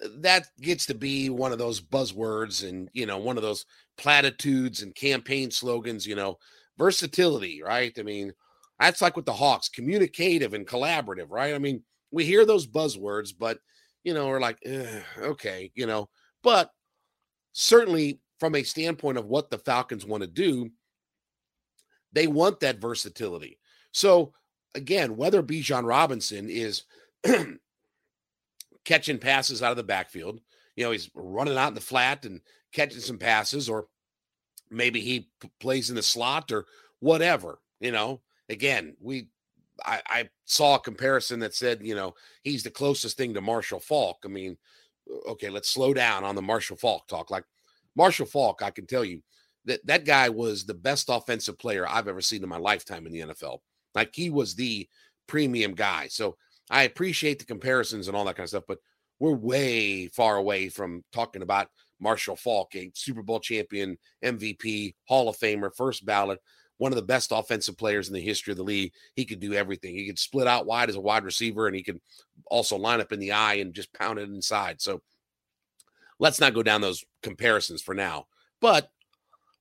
that 0.00 0.48
gets 0.60 0.86
to 0.86 0.94
be 0.94 1.30
one 1.30 1.52
of 1.52 1.58
those 1.58 1.80
buzzwords 1.80 2.68
and 2.68 2.90
you 2.92 3.06
know 3.06 3.18
one 3.18 3.36
of 3.36 3.42
those 3.42 3.64
platitudes 3.96 4.82
and 4.82 4.94
campaign 4.94 5.50
slogans 5.50 6.06
you 6.06 6.14
know 6.14 6.38
versatility 6.78 7.62
right? 7.62 7.92
I 7.98 8.02
mean 8.02 8.32
that's 8.78 9.00
like 9.00 9.16
with 9.16 9.24
the 9.24 9.32
hawks 9.32 9.68
communicative 9.68 10.54
and 10.54 10.66
collaborative 10.66 11.26
right? 11.30 11.54
I 11.54 11.58
mean 11.58 11.82
we 12.10 12.24
hear 12.24 12.44
those 12.44 12.66
buzzwords 12.66 13.32
but 13.36 13.58
you 14.04 14.12
know 14.14 14.28
we're 14.28 14.40
like 14.40 14.58
okay 15.18 15.70
you 15.74 15.86
know? 15.86 16.08
But 16.42 16.70
certainly 17.52 18.20
from 18.38 18.54
a 18.54 18.62
standpoint 18.62 19.18
of 19.18 19.26
what 19.26 19.50
the 19.50 19.58
falcons 19.58 20.04
want 20.04 20.22
to 20.22 20.28
do 20.28 20.70
they 22.12 22.26
want 22.26 22.60
that 22.60 22.80
versatility. 22.80 23.58
So 23.92 24.34
again 24.74 25.16
whether 25.16 25.42
bijan 25.42 25.86
robinson 25.86 26.50
is 26.50 26.82
catching 28.86 29.18
passes 29.18 29.62
out 29.62 29.72
of 29.72 29.76
the 29.76 29.82
backfield. 29.82 30.40
You 30.76 30.84
know, 30.84 30.92
he's 30.92 31.10
running 31.14 31.58
out 31.58 31.68
in 31.68 31.74
the 31.74 31.80
flat 31.82 32.24
and 32.24 32.40
catching 32.72 33.00
some 33.00 33.18
passes, 33.18 33.68
or 33.68 33.88
maybe 34.70 35.00
he 35.00 35.28
p- 35.40 35.50
plays 35.60 35.90
in 35.90 35.96
the 35.96 36.02
slot 36.02 36.50
or 36.52 36.64
whatever. 37.00 37.58
You 37.80 37.92
know, 37.92 38.22
again, 38.48 38.96
we 39.00 39.28
I, 39.84 40.00
I, 40.06 40.28
saw 40.46 40.76
a 40.76 40.80
comparison 40.80 41.40
that 41.40 41.54
said, 41.54 41.80
you 41.82 41.94
know, 41.94 42.14
he's 42.42 42.62
the 42.62 42.70
closest 42.70 43.18
thing 43.18 43.34
to 43.34 43.42
Marshall 43.42 43.80
Faulk. 43.80 44.18
I 44.24 44.28
mean, 44.28 44.56
okay, 45.28 45.50
let's 45.50 45.68
slow 45.68 45.92
down 45.92 46.24
on 46.24 46.34
the 46.34 46.40
Marshall 46.40 46.76
Faulk 46.76 47.08
talk. 47.08 47.30
Like 47.30 47.44
Marshall 47.94 48.26
Faulk, 48.26 48.62
I 48.62 48.70
can 48.70 48.86
tell 48.86 49.04
you 49.04 49.22
that 49.66 49.84
that 49.86 50.06
guy 50.06 50.30
was 50.30 50.64
the 50.64 50.74
best 50.74 51.08
offensive 51.10 51.58
player 51.58 51.86
I've 51.86 52.08
ever 52.08 52.22
seen 52.22 52.42
in 52.42 52.48
my 52.48 52.56
lifetime 52.56 53.06
in 53.06 53.12
the 53.12 53.20
NFL. 53.20 53.58
Like 53.94 54.14
he 54.14 54.30
was 54.30 54.54
the 54.54 54.88
premium 55.26 55.74
guy. 55.74 56.06
So 56.08 56.36
I 56.70 56.82
appreciate 56.82 57.38
the 57.38 57.44
comparisons 57.44 58.08
and 58.08 58.16
all 58.16 58.24
that 58.24 58.36
kind 58.36 58.44
of 58.44 58.50
stuff, 58.50 58.64
but 58.66 58.78
we're 59.18 59.32
way 59.32 60.08
far 60.08 60.36
away 60.36 60.68
from 60.68 61.04
talking 61.12 61.42
about 61.42 61.68
Marshall 62.00 62.36
Faulk, 62.36 62.74
a 62.74 62.90
Super 62.94 63.22
Bowl 63.22 63.40
champion, 63.40 63.96
MVP, 64.24 64.94
Hall 65.04 65.28
of 65.28 65.38
Famer, 65.38 65.70
first 65.74 66.04
ballot, 66.04 66.40
one 66.78 66.92
of 66.92 66.96
the 66.96 67.02
best 67.02 67.32
offensive 67.32 67.78
players 67.78 68.08
in 68.08 68.14
the 68.14 68.20
history 68.20 68.50
of 68.50 68.58
the 68.58 68.64
league. 68.64 68.92
He 69.14 69.24
could 69.24 69.40
do 69.40 69.54
everything. 69.54 69.94
He 69.94 70.06
could 70.06 70.18
split 70.18 70.46
out 70.46 70.66
wide 70.66 70.90
as 70.90 70.96
a 70.96 71.00
wide 71.00 71.24
receiver, 71.24 71.66
and 71.66 71.76
he 71.76 71.82
could 71.82 72.00
also 72.46 72.76
line 72.76 73.00
up 73.00 73.12
in 73.12 73.20
the 73.20 73.32
eye 73.32 73.54
and 73.54 73.72
just 73.72 73.94
pound 73.94 74.18
it 74.18 74.28
inside. 74.28 74.82
So 74.82 75.00
let's 76.18 76.40
not 76.40 76.54
go 76.54 76.62
down 76.62 76.82
those 76.82 77.04
comparisons 77.22 77.80
for 77.80 77.94
now. 77.94 78.26
But 78.60 78.90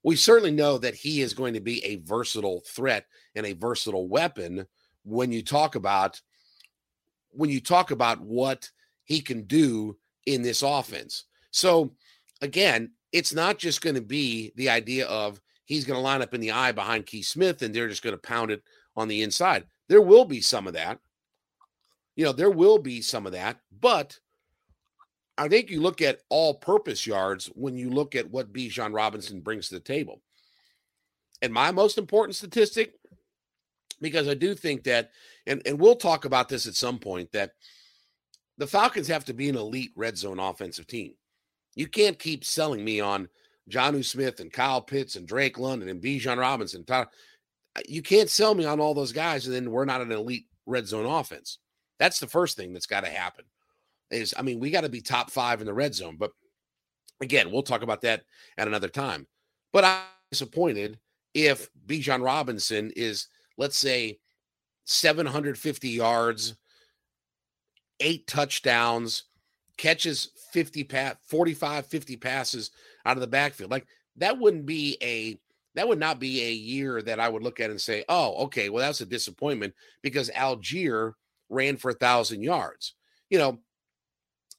we 0.03 0.17
certainly 0.17 0.51
know 0.51 0.77
that 0.79 0.95
he 0.95 1.21
is 1.21 1.33
going 1.33 1.53
to 1.53 1.61
be 1.61 1.83
a 1.85 1.97
versatile 1.97 2.61
threat 2.67 3.05
and 3.35 3.45
a 3.45 3.53
versatile 3.53 4.07
weapon 4.07 4.65
when 5.03 5.31
you 5.31 5.43
talk 5.43 5.75
about– 5.75 6.19
when 7.35 7.49
you 7.49 7.59
talk 7.59 7.91
about 7.91 8.19
what 8.21 8.69
he 9.03 9.21
can 9.21 9.43
do 9.43 9.97
in 10.25 10.41
this 10.41 10.61
offense. 10.61 11.25
So 11.51 11.91
again, 12.41 12.91
it's 13.11 13.33
not 13.33 13.57
just 13.57 13.81
going 13.81 13.95
to 13.95 14.01
be 14.01 14.51
the 14.55 14.69
idea 14.69 15.07
of 15.07 15.39
he's 15.65 15.85
going 15.85 15.97
to 15.97 16.01
line 16.03 16.21
up 16.21 16.33
in 16.33 16.41
the 16.41 16.51
eye 16.51 16.71
behind 16.71 17.05
Keith 17.05 17.27
Smith 17.27 17.61
and 17.61 17.73
they're 17.73 17.89
just 17.89 18.03
going 18.03 18.15
to 18.15 18.21
pound 18.21 18.51
it 18.51 18.63
on 18.95 19.07
the 19.07 19.21
inside. 19.21 19.65
There 19.87 20.01
will 20.01 20.25
be 20.25 20.41
some 20.41 20.67
of 20.67 20.73
that. 20.73 20.99
You 22.15 22.25
know, 22.25 22.31
there 22.31 22.51
will 22.51 22.77
be 22.77 23.01
some 23.01 23.25
of 23.25 23.33
that, 23.33 23.59
but 23.81 24.17
I 25.37 25.49
think 25.49 25.69
you 25.69 25.81
look 25.81 26.01
at 26.01 26.21
all 26.29 26.53
purpose 26.53 27.05
yards 27.05 27.47
when 27.55 27.75
you 27.75 27.89
look 27.89 28.15
at 28.15 28.29
what 28.29 28.53
Bijan 28.53 28.95
Robinson 28.95 29.41
brings 29.41 29.67
to 29.67 29.75
the 29.75 29.81
table. 29.81 30.21
And 31.41 31.53
my 31.53 31.71
most 31.71 31.97
important 31.97 32.35
statistic, 32.35 32.93
because 34.01 34.27
I 34.27 34.33
do 34.33 34.53
think 34.55 34.83
that 34.83 35.11
and 35.47 35.61
and 35.65 35.79
we'll 35.79 35.95
talk 35.95 36.25
about 36.25 36.49
this 36.49 36.67
at 36.67 36.75
some 36.75 36.99
point 36.99 37.31
that 37.31 37.51
the 38.57 38.67
Falcons 38.67 39.07
have 39.07 39.25
to 39.25 39.33
be 39.33 39.49
an 39.49 39.57
elite 39.57 39.91
red 39.95 40.17
zone 40.17 40.39
offensive 40.39 40.87
team. 40.87 41.13
You 41.75 41.87
can't 41.87 42.17
keep 42.17 42.45
selling 42.45 42.83
me 42.83 43.01
on 43.01 43.27
Jonnu 43.69 44.05
Smith 44.05 44.39
and 44.39 44.51
Kyle 44.51 44.81
Pitts 44.81 45.15
and 45.15 45.27
Drake 45.27 45.57
London 45.57 45.89
and 45.89 46.01
Bijan 46.01 46.37
Robinson. 46.37 46.85
You 47.87 48.01
can't 48.01 48.29
sell 48.29 48.55
me 48.55 48.63
on 48.65 48.79
all 48.79 48.93
those 48.93 49.11
guys, 49.11 49.45
and 49.45 49.55
then 49.55 49.71
we're 49.71 49.85
not 49.85 50.01
an 50.01 50.11
elite 50.11 50.45
red 50.65 50.87
zone 50.87 51.05
offense. 51.05 51.59
That's 51.99 52.19
the 52.19 52.27
first 52.27 52.55
thing 52.55 52.73
that's 52.73 52.85
got 52.85 53.03
to 53.03 53.09
happen. 53.09 53.45
Is 54.11 54.33
I 54.37 54.41
mean, 54.41 54.59
we 54.59 54.69
got 54.69 54.81
to 54.81 54.89
be 54.89 55.01
top 55.01 55.31
five 55.31 55.59
in 55.59 55.67
the 55.67 55.73
red 55.73 55.93
zone. 55.93 56.15
But 56.17 56.31
again, 57.21 57.51
we'll 57.51 57.63
talk 57.63 57.81
about 57.81 58.01
that 58.01 58.23
at 58.57 58.67
another 58.67 58.87
time. 58.87 59.27
But 59.73 59.83
I'm 59.83 60.01
disappointed 60.31 60.99
if 61.33 61.69
Bijan 61.85 62.23
Robinson 62.23 62.91
is, 62.95 63.27
let's 63.57 63.77
say, 63.77 64.19
750 64.85 65.89
yards, 65.89 66.55
eight 67.99 68.27
touchdowns, 68.27 69.23
catches 69.77 70.29
50 70.51 70.83
pat 70.85 71.17
45 71.27 71.85
50 71.85 72.15
passes 72.17 72.71
out 73.05 73.17
of 73.17 73.21
the 73.21 73.27
backfield. 73.27 73.71
Like 73.71 73.87
that 74.17 74.37
wouldn't 74.37 74.65
be 74.65 74.97
a 75.01 75.39
that 75.75 75.87
would 75.87 75.99
not 75.99 76.19
be 76.19 76.41
a 76.41 76.51
year 76.53 77.01
that 77.01 77.19
I 77.19 77.27
would 77.27 77.43
look 77.43 77.59
at 77.59 77.69
and 77.69 77.79
say, 77.79 78.05
"Oh, 78.07 78.45
okay, 78.45 78.69
well 78.69 78.85
that's 78.85 79.01
a 79.01 79.05
disappointment 79.05 79.73
because 80.01 80.29
Allgeier 80.29 81.13
ran 81.49 81.77
for 81.77 81.91
a 81.91 81.95
thousand 81.95 82.43
yards." 82.43 82.93
You 83.29 83.39
know, 83.39 83.59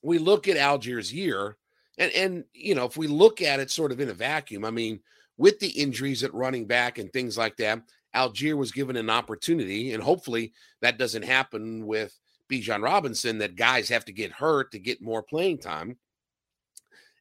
we 0.03 0.19
look 0.19 0.47
at 0.47 0.57
Allgeier's 0.57 1.11
year, 1.11 1.57
and 1.97 2.11
and 2.11 2.43
you 2.53 2.75
know, 2.75 2.85
if 2.85 2.97
we 2.97 3.07
look 3.07 3.41
at 3.41 3.59
it 3.59 3.71
sort 3.71 3.91
of 3.91 3.99
in 3.99 4.09
a 4.09 4.13
vacuum, 4.13 4.63
I 4.63 4.69
mean, 4.69 4.99
with 5.37 5.59
the 5.59 5.69
injuries 5.69 6.23
at 6.23 6.33
running 6.33 6.67
back 6.67 6.99
and 6.99 7.11
things 7.11 7.37
like 7.37 7.57
that, 7.57 7.81
Allgeier 8.17 8.57
was 8.57 8.71
given 8.71 8.95
an 8.95 9.09
opportunity, 9.09 9.93
and 9.93 10.01
hopefully 10.01 10.53
that 10.81 10.97
doesn't 10.97 11.23
happen 11.23 11.85
with 11.85 12.17
Bijan 12.51 12.83
Robinson, 12.83 13.37
that 13.39 13.55
guys 13.55 13.89
have 13.89 14.05
to 14.05 14.11
get 14.11 14.31
hurt 14.31 14.71
to 14.71 14.79
get 14.79 15.01
more 15.01 15.21
playing 15.21 15.59
time. 15.59 15.97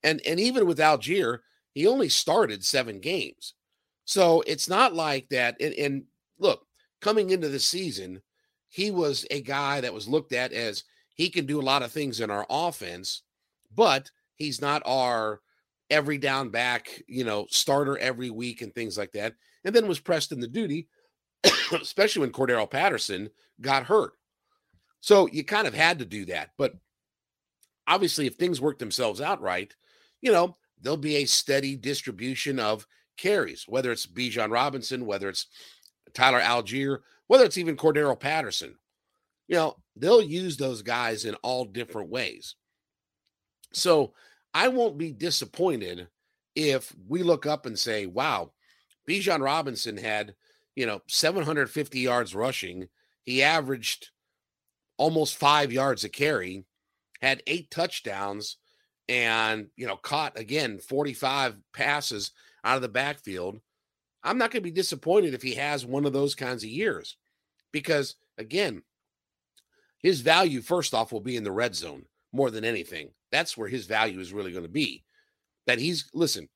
And 0.02 0.20
and 0.26 0.40
even 0.40 0.66
with 0.66 0.78
Allgeier, 0.78 1.40
he 1.74 1.86
only 1.86 2.08
started 2.08 2.64
seven 2.64 3.00
games. 3.00 3.54
So 4.04 4.42
it's 4.46 4.68
not 4.68 4.94
like 4.94 5.28
that. 5.30 5.56
And, 5.60 5.74
and 5.74 6.04
look, 6.38 6.64
coming 7.00 7.30
into 7.30 7.48
the 7.48 7.58
season, 7.58 8.22
he 8.68 8.90
was 8.90 9.26
a 9.30 9.42
guy 9.42 9.80
that 9.80 9.92
was 9.92 10.08
looked 10.08 10.32
at 10.32 10.52
as 10.52 10.84
he 11.14 11.28
can 11.28 11.44
do 11.44 11.60
a 11.60 11.62
lot 11.62 11.82
of 11.82 11.90
things 11.90 12.20
in 12.20 12.30
our 12.30 12.46
offense, 12.48 13.22
but 13.74 14.10
he's 14.36 14.60
not 14.60 14.82
our 14.86 15.40
every 15.90 16.18
down 16.18 16.50
back, 16.50 17.02
you 17.08 17.24
know, 17.24 17.46
starter 17.50 17.98
every 17.98 18.30
week 18.30 18.62
and 18.62 18.74
things 18.74 18.96
like 18.96 19.12
that. 19.12 19.34
And 19.66 19.74
then 19.74 19.86
was 19.86 20.00
pressed 20.00 20.32
in 20.32 20.40
the 20.40 20.48
duty, 20.48 20.88
especially 21.72 22.20
when 22.20 22.32
Cordarrelle 22.32 22.70
Patterson 22.70 23.28
got 23.60 23.82
hurt. 23.82 24.12
So 25.00 25.26
you 25.26 25.44
kind 25.44 25.66
of 25.66 25.74
had 25.74 25.98
to 25.98 26.06
do 26.06 26.24
that. 26.26 26.52
But 26.56 26.72
obviously, 27.86 28.26
if 28.26 28.36
things 28.36 28.60
work 28.60 28.78
themselves 28.78 29.20
out 29.20 29.42
right, 29.42 29.74
you 30.22 30.32
know, 30.32 30.56
there'll 30.80 30.96
be 30.96 31.16
a 31.16 31.26
steady 31.26 31.76
distribution 31.76 32.58
of 32.58 32.86
carries, 33.16 33.64
whether 33.68 33.92
it's 33.92 34.06
Bijan 34.06 34.50
Robinson, 34.50 35.04
whether 35.04 35.28
it's 35.28 35.46
Tyler 36.14 36.40
Allgeier, 36.40 37.00
whether 37.26 37.44
it's 37.44 37.58
even 37.58 37.76
Cordarrelle 37.76 38.18
Patterson. 38.18 38.76
You 39.48 39.56
know, 39.56 39.76
they'll 39.94 40.22
use 40.22 40.56
those 40.56 40.82
guys 40.82 41.24
in 41.24 41.34
all 41.36 41.64
different 41.64 42.08
ways. 42.08 42.54
So 43.72 44.14
I 44.54 44.68
won't 44.68 44.98
be 44.98 45.12
disappointed 45.12 46.08
if 46.54 46.94
we 47.06 47.22
look 47.22 47.46
up 47.46 47.66
and 47.66 47.78
say, 47.78 48.06
wow, 48.06 48.52
Bijan 49.08 49.42
Robinson 49.42 49.96
had, 49.96 50.34
you 50.74 50.86
know, 50.86 51.00
750 51.08 51.98
yards 51.98 52.34
rushing. 52.34 52.88
He 53.22 53.42
averaged 53.42 54.10
almost 54.96 55.36
five 55.36 55.72
yards 55.72 56.04
a 56.04 56.08
carry, 56.08 56.64
had 57.20 57.42
eight 57.46 57.70
touchdowns, 57.70 58.56
and, 59.08 59.68
you 59.76 59.86
know, 59.86 59.96
caught 59.96 60.38
again 60.38 60.78
45 60.78 61.58
passes 61.72 62.32
out 62.64 62.76
of 62.76 62.82
the 62.82 62.88
backfield. 62.88 63.60
I'm 64.22 64.38
not 64.38 64.50
going 64.50 64.62
to 64.62 64.68
be 64.68 64.72
disappointed 64.72 65.34
if 65.34 65.42
he 65.42 65.54
has 65.54 65.86
one 65.86 66.04
of 66.04 66.12
those 66.12 66.34
kinds 66.34 66.64
of 66.64 66.70
years 66.70 67.16
because, 67.72 68.16
again, 68.38 68.82
his 69.98 70.20
value, 70.20 70.60
first 70.60 70.94
off, 70.94 71.12
will 71.12 71.20
be 71.20 71.36
in 71.36 71.44
the 71.44 71.52
red 71.52 71.74
zone 71.74 72.04
more 72.32 72.50
than 72.50 72.64
anything. 72.64 73.10
That's 73.30 73.56
where 73.56 73.68
his 73.68 73.86
value 73.86 74.18
is 74.20 74.32
really 74.32 74.52
going 74.52 74.64
to 74.64 74.68
be. 74.68 75.04
That 75.66 75.78
he's, 75.78 76.10
listen, 76.12 76.48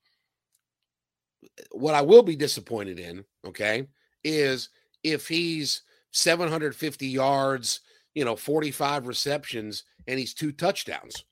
what 1.71 1.95
I 1.95 2.01
will 2.01 2.23
be 2.23 2.35
disappointed 2.35 2.99
in, 2.99 3.23
okay, 3.45 3.87
is 4.23 4.69
if 5.03 5.27
he's 5.27 5.81
750 6.11 7.07
yards, 7.07 7.81
you 8.13 8.25
know, 8.25 8.35
45 8.35 9.07
receptions, 9.07 9.83
and 10.07 10.19
he's 10.19 10.33
two 10.33 10.51
touchdowns. 10.51 11.23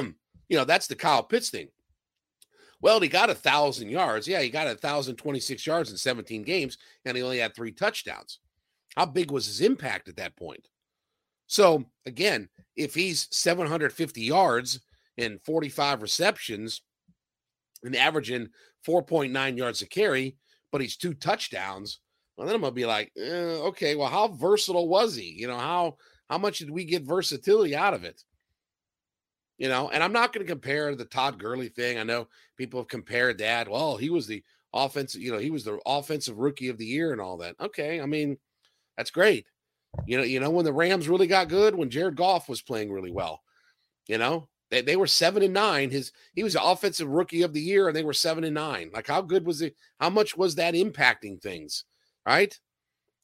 you 0.00 0.14
know, 0.50 0.64
that's 0.64 0.86
the 0.86 0.94
Kyle 0.94 1.22
Pitts 1.22 1.50
thing. 1.50 1.68
Well, 2.80 3.00
he 3.00 3.08
got 3.08 3.30
a 3.30 3.34
thousand 3.34 3.88
yards. 3.88 4.28
Yeah, 4.28 4.42
he 4.42 4.50
got 4.50 4.66
a 4.66 4.74
thousand 4.74 5.16
twenty-six 5.16 5.66
yards 5.66 5.90
in 5.90 5.96
17 5.96 6.42
games, 6.42 6.76
and 7.04 7.16
he 7.16 7.22
only 7.22 7.38
had 7.38 7.54
three 7.54 7.72
touchdowns. 7.72 8.38
How 8.96 9.06
big 9.06 9.30
was 9.30 9.46
his 9.46 9.60
impact 9.60 10.08
at 10.08 10.16
that 10.16 10.36
point? 10.36 10.68
So 11.46 11.84
again, 12.04 12.48
if 12.76 12.94
he's 12.94 13.28
750 13.30 14.20
yards 14.20 14.80
and 15.16 15.40
45 15.42 16.02
receptions 16.02 16.82
and 17.86 17.96
averaging 17.96 18.48
4.9 18.86 19.56
yards 19.56 19.82
a 19.82 19.86
carry, 19.86 20.36
but 20.72 20.80
he's 20.80 20.96
two 20.96 21.14
touchdowns, 21.14 22.00
well, 22.36 22.46
then 22.46 22.56
I'm 22.56 22.60
gonna 22.60 22.72
be 22.72 22.86
like, 22.86 23.12
eh, 23.16 23.58
okay, 23.68 23.94
well, 23.94 24.08
how 24.08 24.28
versatile 24.28 24.88
was 24.88 25.16
he? 25.16 25.30
You 25.30 25.48
know, 25.48 25.56
how 25.56 25.96
how 26.28 26.38
much 26.38 26.58
did 26.58 26.70
we 26.70 26.84
get 26.84 27.04
versatility 27.04 27.74
out 27.74 27.94
of 27.94 28.04
it? 28.04 28.22
You 29.58 29.68
know, 29.68 29.88
and 29.88 30.04
I'm 30.04 30.12
not 30.12 30.32
to 30.34 30.44
compare 30.44 30.94
the 30.94 31.06
Todd 31.06 31.38
Gurley 31.38 31.68
thing. 31.68 31.98
I 31.98 32.02
know 32.02 32.28
people 32.58 32.80
have 32.80 32.88
compared 32.88 33.38
that. 33.38 33.70
Well, 33.70 33.96
he 33.96 34.10
was 34.10 34.26
the 34.26 34.42
offensive, 34.74 35.22
you 35.22 35.32
know, 35.32 35.38
he 35.38 35.50
was 35.50 35.64
the 35.64 35.78
offensive 35.86 36.38
rookie 36.38 36.68
of 36.68 36.76
the 36.76 36.84
year 36.84 37.12
and 37.12 37.20
all 37.20 37.38
that. 37.38 37.56
Okay, 37.58 38.00
I 38.00 38.06
mean, 38.06 38.36
that's 38.98 39.10
great. 39.10 39.46
You 40.06 40.18
know, 40.18 40.24
you 40.24 40.40
know, 40.40 40.50
when 40.50 40.66
the 40.66 40.74
Rams 40.74 41.08
really 41.08 41.26
got 41.26 41.48
good, 41.48 41.74
when 41.74 41.88
Jared 41.88 42.16
Goff 42.16 42.50
was 42.50 42.60
playing 42.60 42.92
really 42.92 43.10
well, 43.10 43.40
you 44.08 44.18
know, 44.18 44.48
they, 44.70 44.80
they 44.82 44.96
were 44.96 45.06
seven 45.06 45.42
and 45.42 45.54
nine. 45.54 45.90
His 45.90 46.12
he 46.34 46.42
was 46.42 46.54
the 46.54 46.64
offensive 46.64 47.08
rookie 47.08 47.42
of 47.42 47.52
the 47.52 47.60
year, 47.60 47.88
and 47.88 47.96
they 47.96 48.04
were 48.04 48.12
seven 48.12 48.44
and 48.44 48.54
nine. 48.54 48.90
Like, 48.92 49.06
how 49.06 49.22
good 49.22 49.46
was 49.46 49.62
it? 49.62 49.76
How 50.00 50.10
much 50.10 50.36
was 50.36 50.54
that 50.56 50.74
impacting 50.74 51.40
things? 51.40 51.84
Right? 52.26 52.58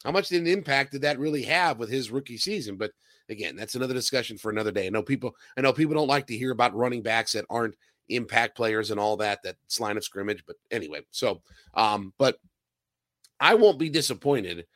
How 0.04 0.10
much 0.10 0.28
did 0.28 0.42
an 0.42 0.48
impact 0.48 0.92
did 0.92 1.02
that 1.02 1.18
really 1.18 1.42
have 1.42 1.78
with 1.78 1.88
his 1.88 2.10
rookie 2.10 2.36
season? 2.36 2.76
But 2.76 2.92
again, 3.28 3.56
that's 3.56 3.74
another 3.74 3.94
discussion 3.94 4.36
for 4.36 4.50
another 4.50 4.72
day. 4.72 4.86
I 4.86 4.90
know 4.90 5.02
people, 5.02 5.36
I 5.56 5.60
know 5.60 5.72
people 5.72 5.94
don't 5.94 6.08
like 6.08 6.26
to 6.26 6.36
hear 6.36 6.50
about 6.50 6.74
running 6.74 7.02
backs 7.02 7.32
that 7.32 7.44
aren't 7.48 7.76
impact 8.08 8.56
players 8.56 8.90
and 8.90 8.98
all 8.98 9.16
that, 9.18 9.40
that's 9.44 9.80
line 9.80 9.96
of 9.96 10.04
scrimmage. 10.04 10.44
But 10.46 10.56
anyway, 10.70 11.02
so 11.10 11.42
um, 11.74 12.12
but 12.18 12.36
I 13.40 13.54
won't 13.54 13.78
be 13.78 13.88
disappointed 13.88 14.66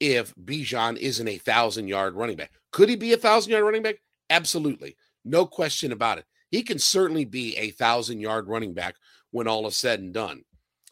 if 0.00 0.34
Bijan 0.34 0.96
isn't 0.96 1.28
a 1.28 1.38
thousand 1.38 1.88
yard 1.88 2.14
running 2.14 2.36
back. 2.36 2.52
Could 2.72 2.88
he 2.88 2.96
be 2.96 3.12
a 3.12 3.16
thousand 3.16 3.52
yard 3.52 3.64
running 3.64 3.82
back? 3.82 3.96
Absolutely. 4.30 4.96
No 5.24 5.46
question 5.46 5.92
about 5.92 6.18
it. 6.18 6.24
He 6.50 6.62
can 6.62 6.78
certainly 6.78 7.24
be 7.24 7.56
a 7.56 7.70
thousand 7.70 8.20
yard 8.20 8.48
running 8.48 8.74
back 8.74 8.96
when 9.30 9.48
all 9.48 9.66
is 9.66 9.76
said 9.76 10.00
and 10.00 10.12
done. 10.12 10.42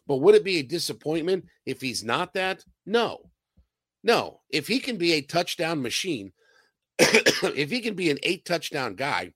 But 0.07 0.17
would 0.17 0.35
it 0.35 0.43
be 0.43 0.57
a 0.57 0.63
disappointment 0.63 1.45
if 1.65 1.81
he's 1.81 2.03
not 2.03 2.33
that? 2.33 2.63
No. 2.85 3.29
No. 4.03 4.41
If 4.49 4.67
he 4.67 4.79
can 4.79 4.97
be 4.97 5.13
a 5.13 5.21
touchdown 5.21 5.81
machine, 5.81 6.31
if 6.99 7.69
he 7.69 7.81
can 7.81 7.93
be 7.93 8.09
an 8.09 8.19
eight 8.23 8.45
touchdown 8.45 8.95
guy 8.95 9.33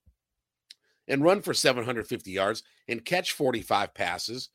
and 1.08 1.24
run 1.24 1.42
for 1.42 1.54
750 1.54 2.32
yards 2.32 2.64
and 2.88 3.06
catch 3.06 3.34
45 3.34 3.94
passes 3.94 4.50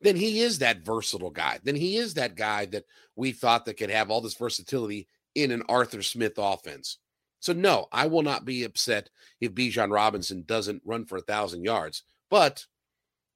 then 0.00 0.16
he 0.16 0.40
is 0.40 0.58
that 0.58 0.84
versatile 0.84 1.30
guy. 1.30 1.58
Then 1.62 1.74
he 1.74 1.96
is 1.96 2.14
that 2.14 2.36
guy 2.36 2.66
that 2.66 2.84
we 3.16 3.32
thought 3.32 3.64
that 3.64 3.76
could 3.76 3.90
have 3.90 4.10
all 4.10 4.20
this 4.20 4.34
versatility 4.34 5.08
in 5.34 5.50
an 5.50 5.62
Arthur 5.68 6.02
Smith 6.02 6.34
offense. 6.36 6.98
So 7.40 7.52
no, 7.52 7.86
I 7.92 8.06
will 8.06 8.22
not 8.22 8.44
be 8.44 8.64
upset 8.64 9.10
if 9.40 9.54
Bijan 9.54 9.92
Robinson 9.92 10.42
doesn't 10.46 10.82
run 10.84 11.04
for 11.04 11.18
a 11.18 11.22
thousand 11.22 11.64
yards, 11.64 12.02
but 12.30 12.66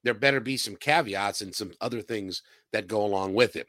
there 0.05 0.15
better 0.15 0.41
be 0.41 0.57
some 0.57 0.77
caveats 0.77 1.41
and 1.41 1.55
some 1.55 1.73
other 1.81 2.03
things 2.03 2.43
that 2.73 2.89
go 2.89 3.05
along 3.05 3.35
with 3.35 3.57
it. 3.57 3.69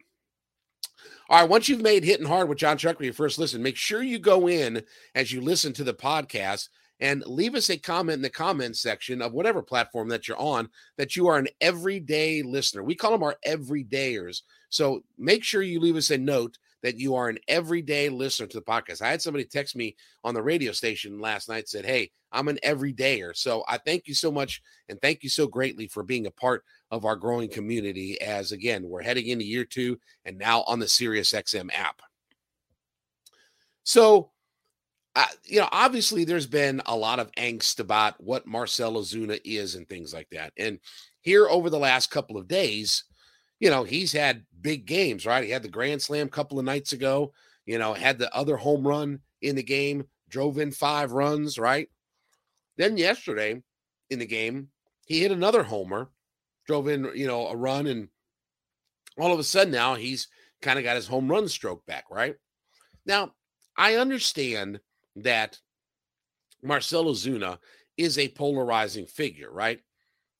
All 1.30 1.42
right, 1.42 1.50
once 1.50 1.70
you've 1.70 1.82
made 1.82 2.04
hitting 2.04 2.26
hard 2.26 2.50
with 2.50 2.58
Jon 2.58 2.78
Chuckery 2.78 3.06
your 3.06 3.14
first 3.14 3.40
listen, 3.40 3.62
make 3.62 3.78
sure 3.78 4.04
you 4.04 4.20
go 4.20 4.48
in 4.48 4.84
as 5.16 5.32
you 5.32 5.42
listen 5.42 5.74
to 5.74 5.84
the 5.84 5.94
podcast 5.94 6.70
and 7.00 7.24
leave 7.26 7.56
us 7.56 7.70
a 7.70 7.78
comment 7.78 8.18
in 8.18 8.22
the 8.22 8.30
comment 8.30 8.78
section 8.78 9.22
of 9.22 9.34
whatever 9.34 9.62
platform 9.62 10.08
that 10.10 10.28
you're 10.28 10.40
on 10.40 10.70
that 10.98 11.16
you 11.16 11.28
are 11.28 11.38
an 11.38 11.48
everyday 11.60 12.42
listener. 12.42 12.84
We 12.84 12.96
call 12.96 13.12
them 13.12 13.24
our 13.24 13.36
everydayers. 13.46 14.42
So 14.70 15.04
make 15.18 15.44
sure 15.44 15.62
you 15.62 15.80
leave 15.80 15.96
us 15.96 16.12
a 16.12 16.18
note 16.18 16.58
that 16.84 17.00
you 17.00 17.16
are 17.16 17.30
an 17.30 17.40
everyday 17.48 18.10
listener 18.10 18.46
to 18.46 18.58
the 18.58 18.64
podcast. 18.64 19.02
I 19.02 19.10
had 19.10 19.22
somebody 19.22 19.46
text 19.46 19.76
me 19.76 19.96
on 20.24 20.36
the 20.36 20.44
radio 20.44 20.72
station 20.72 21.20
last 21.20 21.50
night 21.50 21.68
said, 21.68 21.86
"Hey, 21.86 22.12
I'm 22.32 22.50
an 22.50 22.60
everydayer." 22.64 23.36
So 23.36 23.64
I 23.68 23.78
thank 23.80 24.08
you 24.08 24.14
so 24.14 24.32
much 24.32 24.62
and 24.90 25.02
thank 25.02 25.24
you 25.24 25.30
so 25.30 25.48
greatly 25.48 25.88
for 25.88 26.04
being 26.04 26.28
a 26.28 26.32
part 26.32 26.64
of 26.92 27.06
our 27.06 27.16
growing 27.16 27.50
community 27.50 28.22
as 28.22 28.52
again, 28.52 28.88
we're 28.88 29.02
heading 29.02 29.28
into 29.28 29.46
year 29.46 29.66
2 29.66 30.00
and 30.26 30.38
now 30.38 30.62
on 30.64 30.78
the 30.78 30.88
Sirius 30.88 31.34
XM 31.34 31.72
app. 31.74 32.02
So, 33.84 34.32
uh, 35.16 35.26
you 35.44 35.60
know, 35.60 35.70
obviously 35.72 36.24
there's 36.24 36.48
been 36.48 36.82
a 36.86 36.96
lot 36.96 37.20
of 37.20 37.32
angst 37.32 37.80
about 37.80 38.22
what 38.24 38.46
Marcell 38.46 38.94
Ozuna 38.94 39.40
is 39.44 39.76
and 39.76 39.90
things 39.90 40.14
like 40.14 40.30
that. 40.32 40.54
And 40.58 40.80
here 41.22 41.48
over 41.48 41.70
the 41.70 41.80
last 41.80 42.12
couple 42.12 42.38
of 42.38 42.48
days, 42.48 43.06
you 43.60 43.70
know, 43.70 43.84
he's 43.84 44.12
had 44.12 44.46
big 44.64 44.88
games, 44.88 45.28
right? 45.28 45.44
He 45.44 45.52
had 45.52 45.62
the 45.62 45.70
grand 45.70 46.02
slam 46.02 46.28
a 46.28 46.32
couple 46.32 46.58
of 46.58 46.66
nights 46.66 46.94
ago, 46.94 47.34
you 47.66 47.78
know, 47.78 47.94
had 47.94 48.18
the 48.18 48.34
other 48.36 48.58
home 48.58 48.88
run 48.88 49.20
in 49.42 49.56
the 49.56 49.64
game, 49.64 50.06
drove 50.30 50.58
in 50.58 50.72
five 50.72 51.12
runs, 51.12 51.60
right? 51.60 51.90
Then 52.78 52.98
yesterday 52.98 53.62
in 54.10 54.18
the 54.18 54.26
game, 54.26 54.70
he 55.06 55.20
hit 55.20 55.32
another 55.32 55.64
homer, 55.64 56.10
drove 56.66 56.88
in, 56.88 57.12
you 57.14 57.28
know, 57.28 57.48
a 57.48 57.56
run, 57.56 57.86
and 57.88 58.08
all 59.20 59.34
of 59.34 59.40
a 59.40 59.44
sudden 59.44 59.72
now 59.72 59.96
he's 59.96 60.28
kind 60.62 60.80
of 60.80 60.86
got 60.86 60.96
his 60.96 61.08
home 61.08 61.30
run 61.30 61.48
stroke 61.48 61.86
back, 61.86 62.06
right? 62.10 62.36
Now, 63.06 63.34
I 63.78 63.96
understand 63.96 64.80
that 65.18 65.60
Marcell 66.64 67.06
Ozuna 67.06 67.60
is 67.98 68.18
a 68.18 68.30
polarizing 68.30 69.06
figure, 69.06 69.52
right? 69.52 69.80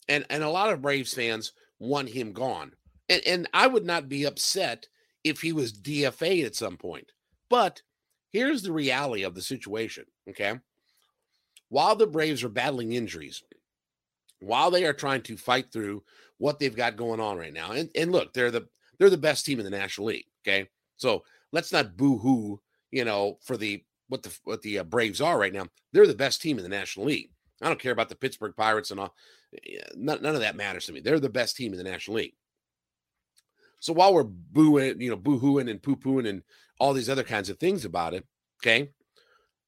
And 0.08 0.26
and 0.30 0.44
a 0.44 0.50
lot 0.50 0.72
of 0.72 0.82
Braves 0.82 1.14
fans 1.14 1.54
want 1.80 2.10
him 2.10 2.34
gone. 2.34 2.72
And 3.10 3.22
and 3.26 3.50
I 3.54 3.68
would 3.68 3.86
not 3.86 4.10
be 4.10 4.24
upset 4.26 4.88
if 5.24 5.42
he 5.42 5.54
was 5.54 5.74
DFA'd 5.74 6.46
at 6.46 6.56
some 6.56 6.78
point. 6.78 7.12
But 7.50 7.82
here's 8.32 8.64
the 8.64 8.72
reality 8.72 9.24
of 9.24 9.36
the 9.36 9.42
situation, 9.42 10.06
okay? 10.30 10.60
While 11.70 11.96
the 11.96 12.08
Braves 12.08 12.44
are 12.44 12.50
battling 12.50 12.94
injuries, 12.94 13.44
while 14.40 14.72
they 14.72 14.86
are 14.86 14.94
trying 14.94 15.22
to 15.24 15.38
fight 15.38 15.72
through 15.72 16.04
what 16.38 16.60
they've 16.60 16.76
got 16.76 16.98
going 16.98 17.20
on 17.20 17.38
right 17.38 17.54
now. 17.54 17.72
And 17.72 17.90
and 17.96 18.12
look, 18.12 18.34
they're 18.34 18.52
the 18.52 18.68
they're 19.00 19.10
the 19.10 19.18
best 19.18 19.46
team 19.46 19.60
in 19.60 19.66
the 19.66 19.72
National 19.72 20.08
League, 20.08 20.26
okay? 20.46 20.68
So, 20.98 21.24
let's 21.52 21.72
not 21.72 21.98
boo-hoo, 21.98 22.60
you 22.92 23.06
know, 23.06 23.40
for 23.42 23.58
the 23.58 23.84
what 24.10 24.24
the 24.24 24.38
what 24.44 24.62
the 24.62 24.80
uh, 24.80 24.84
Braves 24.84 25.22
are 25.22 25.40
right 25.40 25.54
now. 25.54 25.68
They're 25.92 26.08
the 26.08 26.14
best 26.14 26.42
team 26.42 26.58
in 26.58 26.64
the 26.64 26.70
National 26.70 27.06
League. 27.08 27.30
I 27.62 27.68
don't 27.68 27.80
care 27.80 27.94
about 27.94 28.10
the 28.10 28.16
Pittsburgh 28.16 28.54
Pirates 28.56 28.92
and 28.92 29.00
all. 29.00 29.16
None, 29.96 30.22
none 30.22 30.36
of 30.36 30.42
that 30.42 30.56
matters 30.56 30.86
to 30.88 30.94
me. 30.94 31.00
They're 31.00 31.20
the 31.20 31.30
best 31.30 31.56
team 31.56 31.72
in 31.72 31.78
the 31.78 31.84
National 31.84 32.18
League. 32.18 32.34
So 33.84 33.92
while 33.92 34.14
we're 34.14 34.24
booing, 34.24 35.02
you 35.02 35.10
know, 35.10 35.18
boo-hooing 35.18 35.68
and 35.68 35.84
poo-pooing 35.84 36.26
and 36.26 36.42
all 36.80 36.94
these 36.94 37.10
other 37.10 37.22
kinds 37.26 37.50
of 37.50 37.60
things 37.60 37.84
about 37.84 38.14
it, 38.14 38.26
okay? 38.62 38.92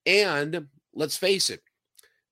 And 0.06 0.68
let's 0.94 1.18
face 1.18 1.50
it, 1.50 1.60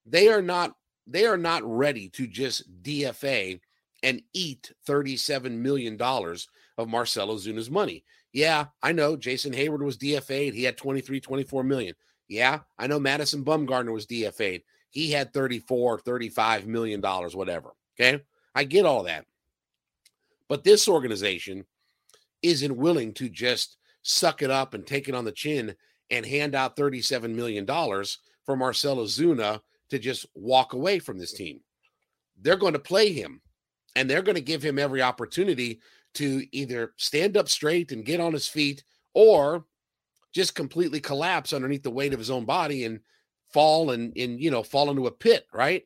they 0.06 0.30
are 0.30 0.42
not 0.42 0.76
they 1.06 1.26
are 1.26 1.36
not 1.36 1.62
ready 1.66 2.08
to 2.12 2.26
just 2.26 2.82
DFA 2.84 3.60
and 4.02 4.22
eat 4.34 4.72
$37 4.88 5.52
million 5.52 6.02
of 6.02 6.88
Marcell 6.88 7.28
Ozuna's 7.28 7.70
money. 7.70 8.06
Yeah, 8.32 8.68
I 8.82 8.94
know 8.94 9.18
Jason 9.18 9.52
Heyward 9.52 9.84
was 9.84 9.98
DFA'd. 9.98 10.54
He 10.54 10.64
had 10.64 10.78
23, 10.78 11.20
24 11.20 11.66
million. 11.66 11.96
Yeah, 12.30 12.60
I 12.80 12.88
know 12.88 12.98
Madison 12.98 13.44
Bumgarner 13.44 13.92
was 13.92 14.08
DFA'd. 14.08 14.64
He 14.90 15.12
had 15.12 15.34
34, 15.34 16.00
35 16.00 16.66
million 16.66 17.02
dollars, 17.02 17.36
whatever. 17.36 17.74
Okay. 18.00 18.24
I 18.56 18.64
get 18.64 18.86
all 18.86 19.04
that. 19.04 19.26
But 20.48 20.64
this 20.64 20.88
organization 20.88 21.66
isn't 22.44 22.78
willing 22.78 23.14
to 23.14 23.30
just 23.30 23.78
suck 24.04 24.42
it 24.42 24.52
up 24.52 24.74
and 24.74 24.86
take 24.86 25.08
it 25.08 25.16
on 25.16 25.26
the 25.26 25.32
chin 25.32 25.74
and 26.12 26.26
hand 26.26 26.54
out 26.54 26.76
$37 26.76 27.34
million 27.34 27.66
for 27.66 28.56
Marcell 28.56 28.98
Ozuna 28.98 29.62
to 29.90 30.00
just 30.00 30.26
walk 30.36 30.74
away 30.74 31.00
from 31.00 31.18
this 31.18 31.34
team. 31.34 31.62
They're 32.40 32.58
going 32.58 32.74
to 32.74 32.80
play 32.80 33.12
him 33.12 33.42
and 33.96 34.10
they're 34.10 34.22
going 34.22 34.36
to 34.36 34.42
give 34.42 34.64
him 34.64 34.78
every 34.78 35.02
opportunity 35.02 35.80
to 36.16 36.46
either 36.52 36.94
stand 36.98 37.38
up 37.38 37.50
straight 37.50 37.92
and 37.92 38.06
get 38.06 38.20
on 38.20 38.34
his 38.34 38.48
feet 38.48 38.84
or 39.14 39.66
just 40.34 40.56
completely 40.56 41.00
collapse 41.00 41.54
underneath 41.54 41.84
the 41.84 41.92
weight 41.92 42.14
of 42.14 42.20
his 42.20 42.30
own 42.30 42.46
body 42.46 42.86
and 42.86 43.00
fall 43.52 43.92
and, 43.92 44.16
and 44.18 44.42
you 44.42 44.50
know 44.50 44.64
fall 44.64 44.90
into 44.90 45.08
a 45.08 45.12
pit 45.12 45.46
right 45.54 45.84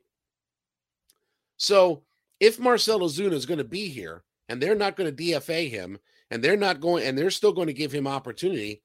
so 1.58 2.04
if 2.39 2.60
marcell 2.60 3.02
ozuna 3.02 3.34
is 3.34 3.46
going 3.46 3.58
to 3.58 3.65
be 3.65 3.89
here 3.89 4.24
and 4.48 4.62
they're 4.62 4.76
not 4.76 4.96
going 4.96 5.13
to 5.13 5.24
dfa 5.24 5.70
him 5.70 5.98
and 6.31 6.43
they're 6.43 6.57
not 6.57 6.81
going 6.81 7.05
and 7.05 7.17
they're 7.17 7.31
still 7.31 7.53
going 7.53 7.67
to 7.67 7.73
give 7.73 7.91
him 7.91 8.07
opportunity 8.07 8.81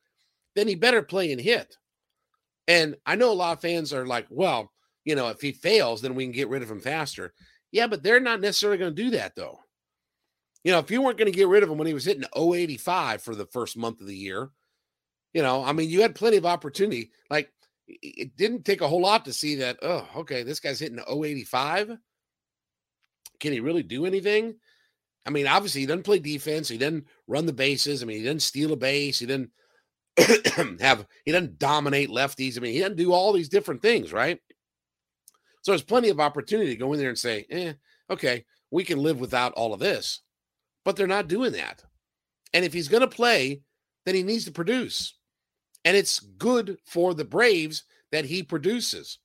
then 0.55 0.69
he 0.69 0.75
better 0.75 1.03
play 1.03 1.33
and 1.33 1.41
hit 1.41 1.77
and 2.69 2.97
i 3.07 3.15
know 3.15 3.31
a 3.31 3.35
lot 3.35 3.53
of 3.53 3.61
fans 3.61 3.93
are 3.93 4.07
like 4.07 4.27
well 4.31 4.73
you 5.05 5.15
know 5.15 5.29
if 5.29 5.41
he 5.41 5.53
fails 5.53 6.01
then 6.01 6.15
we 6.15 6.25
can 6.25 6.33
get 6.33 6.49
rid 6.49 6.63
of 6.63 6.71
him 6.71 6.81
faster 6.81 7.33
yeah 7.71 7.87
but 7.87 8.03
they're 8.03 8.21
not 8.21 8.41
necessarily 8.41 8.79
going 8.79 8.95
to 8.95 9.03
do 9.03 9.11
that 9.11 9.35
though 9.35 9.59
you 10.65 10.71
know, 10.71 10.79
if 10.79 10.91
you 10.91 11.03
weren't 11.03 11.19
going 11.19 11.31
to 11.31 11.37
get 11.37 11.49
rid 11.49 11.63
of 11.63 11.71
him 11.71 11.79
when 11.79 11.89
he 11.89 11.95
was 11.95 12.05
hitting 12.05 12.25
085 12.37 13.23
for 13.23 13.35
the 13.35 13.47
first 13.47 13.77
month 13.77 14.01
of 14.01 14.07
the 14.07 14.17
year, 14.17 14.51
you 15.33 15.43
know, 15.43 15.65
I 15.65 15.73
mean, 15.73 15.91
you 15.91 16.03
had 16.03 16.15
plenty 16.15 16.37
of 16.37 16.47
opportunity. 16.47 17.11
Like, 17.31 17.53
it 17.89 18.37
didn't 18.37 18.65
take 18.65 18.81
a 18.81 18.89
whole 18.89 19.01
lot 19.01 19.25
to 19.25 19.33
see 19.33 19.57
that, 19.57 19.79
oh, 19.83 20.07
okay, 20.19 20.45
this 20.45 20.61
guy's 20.61 20.79
hitting 20.79 21.01
085. 21.09 21.97
Can 23.41 23.53
he 23.53 23.61
really 23.61 23.83
do 23.83 24.07
anything? 24.07 24.55
I 25.25 25.31
mean, 25.31 25.47
obviously, 25.47 25.83
he 25.83 25.87
doesn't 25.87 26.03
play 26.03 26.19
defense. 26.19 26.69
He 26.69 26.79
doesn't 26.79 27.07
run 27.29 27.47
the 27.47 27.53
bases. 27.53 28.03
I 28.03 28.07
mean, 28.07 28.19
he 28.19 28.25
doesn't 28.25 28.41
steal 28.41 28.73
a 28.73 28.77
base. 28.77 29.19
He 29.19 29.27
didn't 29.27 29.51
have, 30.81 31.07
he 31.25 31.33
doesn't 31.33 31.59
dominate 31.59 32.11
lefties. 32.11 32.57
I 32.57 32.61
mean, 32.61 32.73
he 32.73 32.81
doesn't 32.81 32.97
do 32.97 33.13
all 33.13 33.33
these 33.33 33.49
different 33.49 33.83
things, 33.83 34.13
right? 34.13 34.39
So 35.63 35.73
there's 35.73 35.83
plenty 35.83 36.09
of 36.09 36.19
opportunity 36.19 36.71
to 36.71 36.77
go 36.77 36.93
in 36.93 36.99
there 36.99 37.09
and 37.09 37.19
say, 37.19 37.47
eh, 37.51 37.75
okay, 38.11 38.45
we 38.73 38.83
can 38.83 38.99
live 38.99 39.21
without 39.21 39.53
all 39.53 39.73
of 39.73 39.81
this 39.81 40.23
but 40.85 40.97
they're 40.97 41.07
not 41.07 41.29
doing 41.29 41.53
that. 41.53 41.83
And 42.53 42.65
if 42.65 42.73
he's 42.73 42.89
going 42.89 43.03
to 43.03 43.09
play, 43.09 43.63
then 44.05 44.15
he 44.15 44.23
needs 44.23 44.45
to 44.47 44.53
produce. 44.53 45.17
And 45.85 45.97
it's 45.97 46.21
good 46.21 46.79
for 46.85 47.15
the 47.15 47.25
Braves 47.25 47.85
that 48.11 48.25
he 48.25 48.43
produces. 48.43 49.19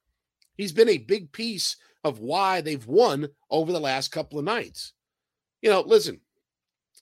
He's 0.56 0.72
been 0.72 0.90
a 0.90 0.98
big 0.98 1.32
piece 1.32 1.76
of 2.04 2.20
why 2.20 2.62
they've 2.62 2.86
won 2.86 3.28
over 3.50 3.72
the 3.72 3.80
last 3.80 4.12
couple 4.12 4.40
of 4.40 4.46
nights. 4.46 4.94
You 5.62 5.70
know, 5.70 5.82
listen, 5.82 6.20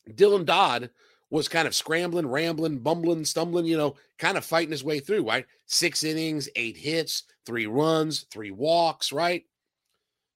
Dylan 0.09 0.45
Dodd 0.45 0.89
was 1.29 1.47
kind 1.47 1.67
of 1.67 1.75
scrambling, 1.75 2.27
rambling, 2.27 2.79
bumbling, 2.79 3.25
stumbling, 3.25 3.65
you 3.65 3.77
know, 3.77 3.95
kind 4.19 4.37
of 4.37 4.45
fighting 4.45 4.71
his 4.71 4.83
way 4.83 4.99
through, 4.99 5.27
right? 5.27 5.45
Six 5.65 6.03
innings, 6.03 6.47
eight 6.55 6.77
hits, 6.77 7.23
three 7.45 7.65
runs, 7.67 8.25
three 8.31 8.51
walks, 8.51 9.11
right? 9.11 9.43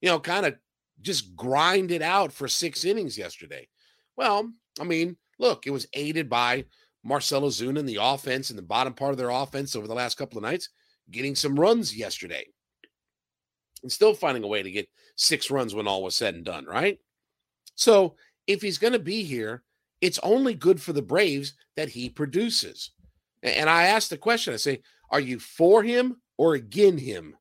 You 0.02 0.10
know, 0.10 0.20
kind 0.20 0.46
of 0.46 0.56
just 1.02 1.36
grind 1.36 1.92
it 1.92 2.02
out 2.02 2.34
for 2.34 2.48
six 2.48 2.86
innings 2.86 3.18
yesterday. 3.18 3.68
Well, 4.18 4.52
I 4.80 4.84
mean, 4.84 5.16
look, 5.38 5.68
it 5.68 5.72
was 5.72 5.88
aided 5.94 6.30
by 6.30 6.66
Marcell 7.04 7.44
Ozuna 7.44 7.80
and 7.80 7.88
the 7.88 8.00
offense 8.02 8.50
and 8.50 8.58
the 8.58 8.64
bottom 8.64 8.94
part 8.94 9.12
of 9.12 9.18
their 9.18 9.30
offense 9.30 9.76
over 9.76 9.88
the 9.88 9.94
last 9.94 10.18
couple 10.18 10.38
of 10.38 10.44
nights, 10.44 10.70
getting 11.12 11.36
some 11.36 11.58
runs 11.58 11.96
yesterday. 11.96 12.46
And 13.82 13.92
still 13.92 14.14
finding 14.14 14.44
a 14.44 14.48
way 14.48 14.62
to 14.62 14.72
get 14.72 14.90
six 15.16 15.50
runs 15.50 15.74
when 15.74 15.88
all 15.88 16.04
was 16.04 16.16
said 16.16 16.36
and 16.36 16.44
done, 16.44 16.66
right? 16.66 17.00
So 17.80 18.16
if 18.46 18.62
he's 18.62 18.78
going 18.78 18.92
to 18.92 19.00
be 19.00 19.24
here, 19.24 19.64
it's 20.02 20.20
only 20.22 20.54
good 20.54 20.82
for 20.82 20.92
the 20.92 21.02
Braves 21.02 21.54
that 21.78 21.88
he 21.88 22.10
produces. 22.10 22.92
And 23.42 23.70
I 23.70 23.84
asked 23.84 24.10
the 24.10 24.18
question 24.18 24.54
I 24.54 24.58
say, 24.58 24.82
are 25.12 25.22
you 25.22 25.40
for 25.40 25.82
him 25.82 26.18
or 26.38 26.56
again 26.56 26.98
him? 26.98 27.38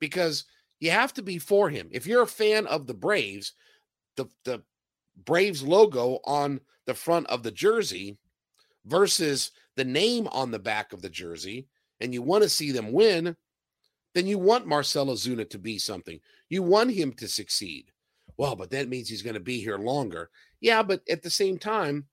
Because 0.00 0.46
you 0.80 0.90
have 0.90 1.14
to 1.14 1.22
be 1.22 1.38
for 1.38 1.70
him. 1.70 1.88
If 1.92 2.08
you're 2.08 2.22
a 2.22 2.26
fan 2.26 2.66
of 2.66 2.88
the 2.88 2.94
Braves, 2.94 3.52
the, 4.16 4.26
the 4.44 4.64
Braves 5.24 5.62
logo 5.62 6.18
on 6.24 6.60
the 6.86 6.94
front 6.94 7.28
of 7.28 7.44
the 7.44 7.52
jersey 7.52 8.18
versus 8.86 9.52
the 9.76 9.84
name 9.84 10.26
on 10.32 10.50
the 10.50 10.58
back 10.58 10.92
of 10.92 11.02
the 11.02 11.08
jersey, 11.08 11.68
and 12.00 12.12
you 12.12 12.20
want 12.20 12.42
to 12.42 12.48
see 12.48 12.72
them 12.72 12.90
win, 12.90 13.36
then 14.16 14.26
you 14.26 14.40
want 14.40 14.66
Marcell 14.66 15.06
Ozuna 15.06 15.48
to 15.50 15.58
be 15.58 15.78
something. 15.78 16.18
You 16.48 16.64
want 16.64 16.90
him 16.90 17.12
to 17.12 17.28
succeed. 17.28 17.91
Well, 18.36 18.56
but 18.56 18.70
that 18.70 18.88
means 18.88 19.08
he's 19.08 19.22
going 19.22 19.34
to 19.34 19.40
be 19.40 19.60
here 19.60 19.78
longer. 19.78 20.30
Yeah, 20.60 20.82
but 20.82 21.02
at 21.08 21.22
the 21.22 21.30
same 21.30 21.58
time, 21.58 22.06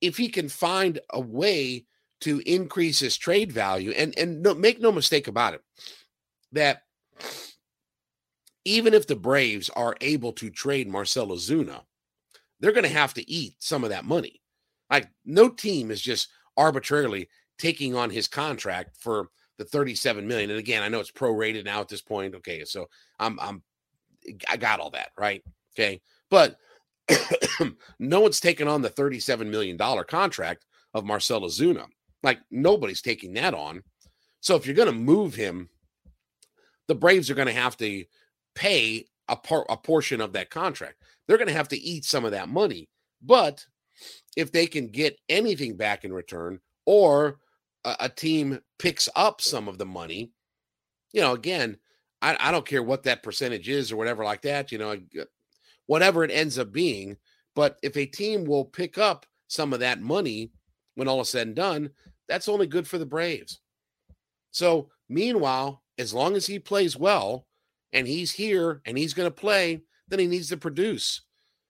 if 0.00 0.16
he 0.16 0.28
can 0.28 0.48
find 0.48 1.00
a 1.12 1.20
way 1.20 1.86
to 2.20 2.40
increase 2.46 3.00
his 3.00 3.16
trade 3.16 3.52
value, 3.52 3.90
and 3.92 4.16
and 4.18 4.42
no, 4.42 4.54
make 4.54 4.80
no 4.80 4.92
mistake 4.92 5.28
about 5.28 5.54
it, 5.54 5.62
that 6.52 6.82
even 8.64 8.94
if 8.94 9.06
the 9.06 9.16
Braves 9.16 9.68
are 9.70 9.96
able 10.00 10.32
to 10.32 10.50
trade 10.50 10.88
Marcell 10.88 11.28
Ozuna, 11.28 11.82
they're 12.60 12.72
going 12.72 12.84
to 12.84 12.88
have 12.88 13.14
to 13.14 13.30
eat 13.30 13.56
some 13.58 13.84
of 13.84 13.90
that 13.90 14.04
money. 14.04 14.40
Like 14.90 15.08
no 15.24 15.48
team 15.48 15.90
is 15.90 16.00
just 16.00 16.28
arbitrarily 16.56 17.28
taking 17.58 17.94
on 17.94 18.10
his 18.10 18.28
contract 18.28 18.96
for 18.98 19.28
the 19.58 19.64
37 19.64 20.26
million. 20.26 20.50
And 20.50 20.58
again, 20.58 20.82
I 20.82 20.88
know 20.88 21.00
it's 21.00 21.10
prorated 21.10 21.64
now 21.64 21.80
at 21.80 21.88
this 21.88 22.02
point. 22.02 22.34
Okay, 22.34 22.64
so 22.64 22.86
I'm 23.18 23.38
I'm 23.40 23.62
I 24.48 24.56
got 24.56 24.80
all 24.80 24.90
that, 24.90 25.10
right? 25.18 25.42
Okay. 25.76 26.00
But 26.30 26.56
no 27.98 28.20
one's 28.20 28.40
taking 28.40 28.68
on 28.68 28.82
the 28.82 28.88
37 28.88 29.50
million 29.50 29.76
dollar 29.76 30.04
contract 30.04 30.64
of 30.94 31.04
Marcell 31.04 31.42
Ozuna. 31.42 31.86
Like 32.22 32.40
nobody's 32.50 33.02
taking 33.02 33.34
that 33.34 33.54
on. 33.54 33.82
So 34.40 34.56
if 34.56 34.66
you're 34.66 34.76
going 34.76 34.92
to 34.92 34.94
move 34.94 35.34
him, 35.34 35.68
the 36.88 36.94
Braves 36.94 37.30
are 37.30 37.34
going 37.34 37.48
to 37.48 37.54
have 37.54 37.76
to 37.78 38.04
pay 38.54 39.06
a 39.28 39.36
part 39.36 39.66
a 39.70 39.76
portion 39.76 40.20
of 40.20 40.34
that 40.34 40.50
contract 40.50 40.96
they're 41.26 41.38
going 41.38 41.48
to 41.48 41.54
have 41.54 41.68
to 41.68 41.80
eat 41.80 42.04
some 42.04 42.24
of 42.24 42.32
that 42.32 42.48
money. 42.48 42.88
But 43.22 43.64
if 44.36 44.52
they 44.52 44.66
can 44.66 44.88
get 44.88 45.18
anything 45.28 45.76
back 45.76 46.04
in 46.04 46.12
return, 46.12 46.60
or 46.86 47.38
a, 47.84 47.96
a 48.00 48.08
team 48.08 48.60
picks 48.78 49.08
up 49.16 49.40
some 49.40 49.68
of 49.68 49.78
the 49.78 49.86
money, 49.86 50.32
you 51.12 51.20
know, 51.20 51.32
again, 51.32 51.78
I, 52.20 52.36
I, 52.38 52.50
don't 52.50 52.66
care 52.66 52.82
what 52.82 53.04
that 53.04 53.22
percentage 53.22 53.68
is 53.68 53.92
or 53.92 53.96
whatever 53.96 54.24
like 54.24 54.42
that, 54.42 54.72
you 54.72 54.78
know, 54.78 54.96
whatever 55.86 56.24
it 56.24 56.30
ends 56.30 56.58
up 56.58 56.72
being. 56.72 57.16
But 57.54 57.78
if 57.82 57.96
a 57.96 58.06
team 58.06 58.44
will 58.44 58.64
pick 58.64 58.98
up 58.98 59.26
some 59.48 59.72
of 59.72 59.80
that 59.80 60.00
money 60.00 60.50
when 60.94 61.08
all 61.08 61.20
is 61.20 61.28
said 61.28 61.46
and 61.46 61.56
done, 61.56 61.90
that's 62.28 62.48
only 62.48 62.66
good 62.66 62.86
for 62.86 62.98
the 62.98 63.06
Braves. 63.06 63.60
So, 64.50 64.88
meanwhile, 65.08 65.82
as 65.98 66.14
long 66.14 66.36
as 66.36 66.46
he 66.46 66.58
plays 66.58 66.96
well 66.96 67.46
and 67.92 68.06
he's 68.06 68.32
here 68.32 68.80
and 68.86 68.96
he's 68.96 69.14
going 69.14 69.28
to 69.28 69.34
play, 69.34 69.82
then 70.08 70.18
he 70.18 70.26
needs 70.26 70.48
to 70.48 70.56
produce 70.56 71.22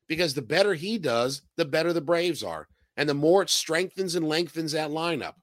because 0.09 0.35
the 0.35 0.43
better 0.43 0.75
he 0.75 0.99
does, 0.99 1.43
the 1.57 1.65
better 1.65 1.93
the 1.93 2.01
Braves 2.01 2.43
are. 2.43 2.69
And 2.97 3.09
the 3.09 3.15
more 3.15 3.43
it 3.43 3.51
strengthens 3.51 4.15
and 4.15 4.29
lengthens 4.29 4.73
that 4.73 4.91
lineup. 4.91 5.35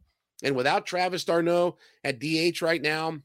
And 0.44 0.56
without 0.56 0.86
Travis 0.86 1.24
d'Arnaud 1.26 1.78
at 2.04 2.20
DH 2.20 2.62
right 2.62 2.82
now, 2.82 3.18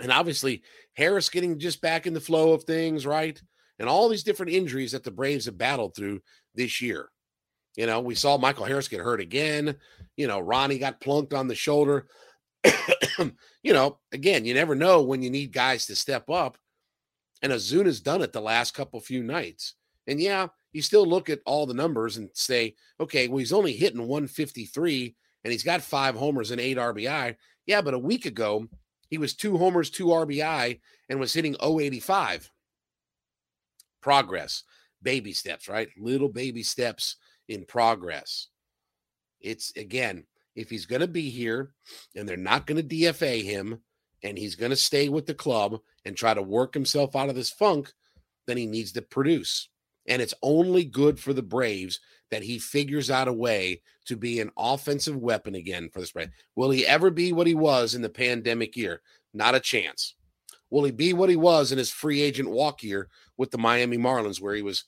and 0.00 0.12
obviously 0.12 0.62
Harris 0.94 1.28
getting 1.28 1.58
just 1.58 1.80
back 1.80 2.06
in 2.06 2.14
the 2.14 2.20
flow 2.20 2.52
of 2.52 2.64
things, 2.64 3.06
right? 3.06 3.40
And 3.78 3.88
all 3.88 4.08
these 4.08 4.24
different 4.24 4.52
injuries 4.52 4.92
that 4.92 5.04
the 5.04 5.10
Braves 5.10 5.44
have 5.44 5.58
battled 5.58 5.94
through 5.94 6.20
this 6.54 6.80
year. 6.80 7.10
You 7.76 7.86
know, 7.86 8.00
we 8.00 8.16
saw 8.16 8.36
Michael 8.36 8.64
Harris 8.64 8.88
get 8.88 9.00
hurt 9.00 9.20
again. 9.20 9.76
You 10.16 10.26
know, 10.26 10.40
Ronnie 10.40 10.78
got 10.78 11.00
plunked 11.00 11.32
on 11.32 11.46
the 11.46 11.54
shoulder. 11.54 12.08
you 13.62 13.72
know, 13.72 13.98
again, 14.10 14.44
you 14.44 14.52
never 14.52 14.74
know 14.74 15.02
when 15.02 15.22
you 15.22 15.30
need 15.30 15.52
guys 15.52 15.86
to 15.86 15.94
step 15.94 16.28
up. 16.28 16.58
And 17.40 17.52
Ozuna's 17.52 18.00
done 18.00 18.20
it 18.22 18.32
the 18.32 18.40
last 18.40 18.74
couple 18.74 18.98
few 19.00 19.22
nights. 19.22 19.74
And 20.08 20.20
yeah, 20.20 20.48
you 20.72 20.82
still 20.82 21.06
look 21.06 21.30
at 21.30 21.40
all 21.46 21.66
the 21.66 21.74
numbers 21.74 22.16
and 22.16 22.30
say, 22.34 22.74
okay, 22.98 23.28
well, 23.28 23.38
he's 23.38 23.52
only 23.52 23.74
hitting 23.74 24.00
153 24.00 25.14
and 25.44 25.52
he's 25.52 25.62
got 25.62 25.82
five 25.82 26.16
homers 26.16 26.50
and 26.50 26.60
eight 26.60 26.78
RBI. 26.78 27.36
Yeah, 27.66 27.80
but 27.80 27.94
a 27.94 27.98
week 27.98 28.26
ago, 28.26 28.66
he 29.08 29.18
was 29.18 29.34
two 29.34 29.56
homers, 29.56 29.90
two 29.90 30.06
RBI, 30.06 30.80
and 31.08 31.20
was 31.20 31.32
hitting 31.32 31.56
085. 31.62 32.50
Progress, 34.08 34.62
baby 35.02 35.34
steps, 35.34 35.68
right? 35.68 35.90
Little 35.98 36.30
baby 36.30 36.62
steps 36.62 37.16
in 37.46 37.66
progress. 37.66 38.46
It's 39.38 39.70
again, 39.76 40.24
if 40.56 40.70
he's 40.70 40.86
going 40.86 41.02
to 41.02 41.06
be 41.06 41.28
here 41.28 41.74
and 42.16 42.26
they're 42.26 42.38
not 42.38 42.66
going 42.66 42.80
to 42.80 42.96
DFA 42.96 43.44
him 43.44 43.82
and 44.22 44.38
he's 44.38 44.54
going 44.54 44.70
to 44.70 44.76
stay 44.76 45.10
with 45.10 45.26
the 45.26 45.34
club 45.34 45.76
and 46.06 46.16
try 46.16 46.32
to 46.32 46.40
work 46.40 46.72
himself 46.72 47.14
out 47.14 47.28
of 47.28 47.34
this 47.34 47.50
funk, 47.50 47.92
then 48.46 48.56
he 48.56 48.66
needs 48.66 48.92
to 48.92 49.02
produce. 49.02 49.68
And 50.06 50.22
it's 50.22 50.32
only 50.42 50.86
good 50.86 51.20
for 51.20 51.34
the 51.34 51.42
Braves 51.42 52.00
that 52.30 52.42
he 52.42 52.58
figures 52.58 53.10
out 53.10 53.28
a 53.28 53.32
way 53.34 53.82
to 54.06 54.16
be 54.16 54.40
an 54.40 54.50
offensive 54.56 55.18
weapon 55.18 55.54
again 55.54 55.90
for 55.92 56.00
the 56.00 56.06
spread. 56.06 56.32
Will 56.56 56.70
he 56.70 56.86
ever 56.86 57.10
be 57.10 57.34
what 57.34 57.46
he 57.46 57.54
was 57.54 57.94
in 57.94 58.00
the 58.00 58.08
pandemic 58.08 58.74
year? 58.74 59.02
Not 59.34 59.54
a 59.54 59.60
chance. 59.60 60.14
Will 60.70 60.84
he 60.84 60.90
be 60.90 61.12
what 61.12 61.30
he 61.30 61.36
was 61.36 61.72
in 61.72 61.78
his 61.78 61.90
free 61.90 62.20
agent 62.20 62.50
walk 62.50 62.82
year 62.82 63.08
with 63.36 63.50
the 63.50 63.58
Miami 63.58 63.96
Marlins, 63.96 64.40
where 64.40 64.54
he 64.54 64.62
was 64.62 64.84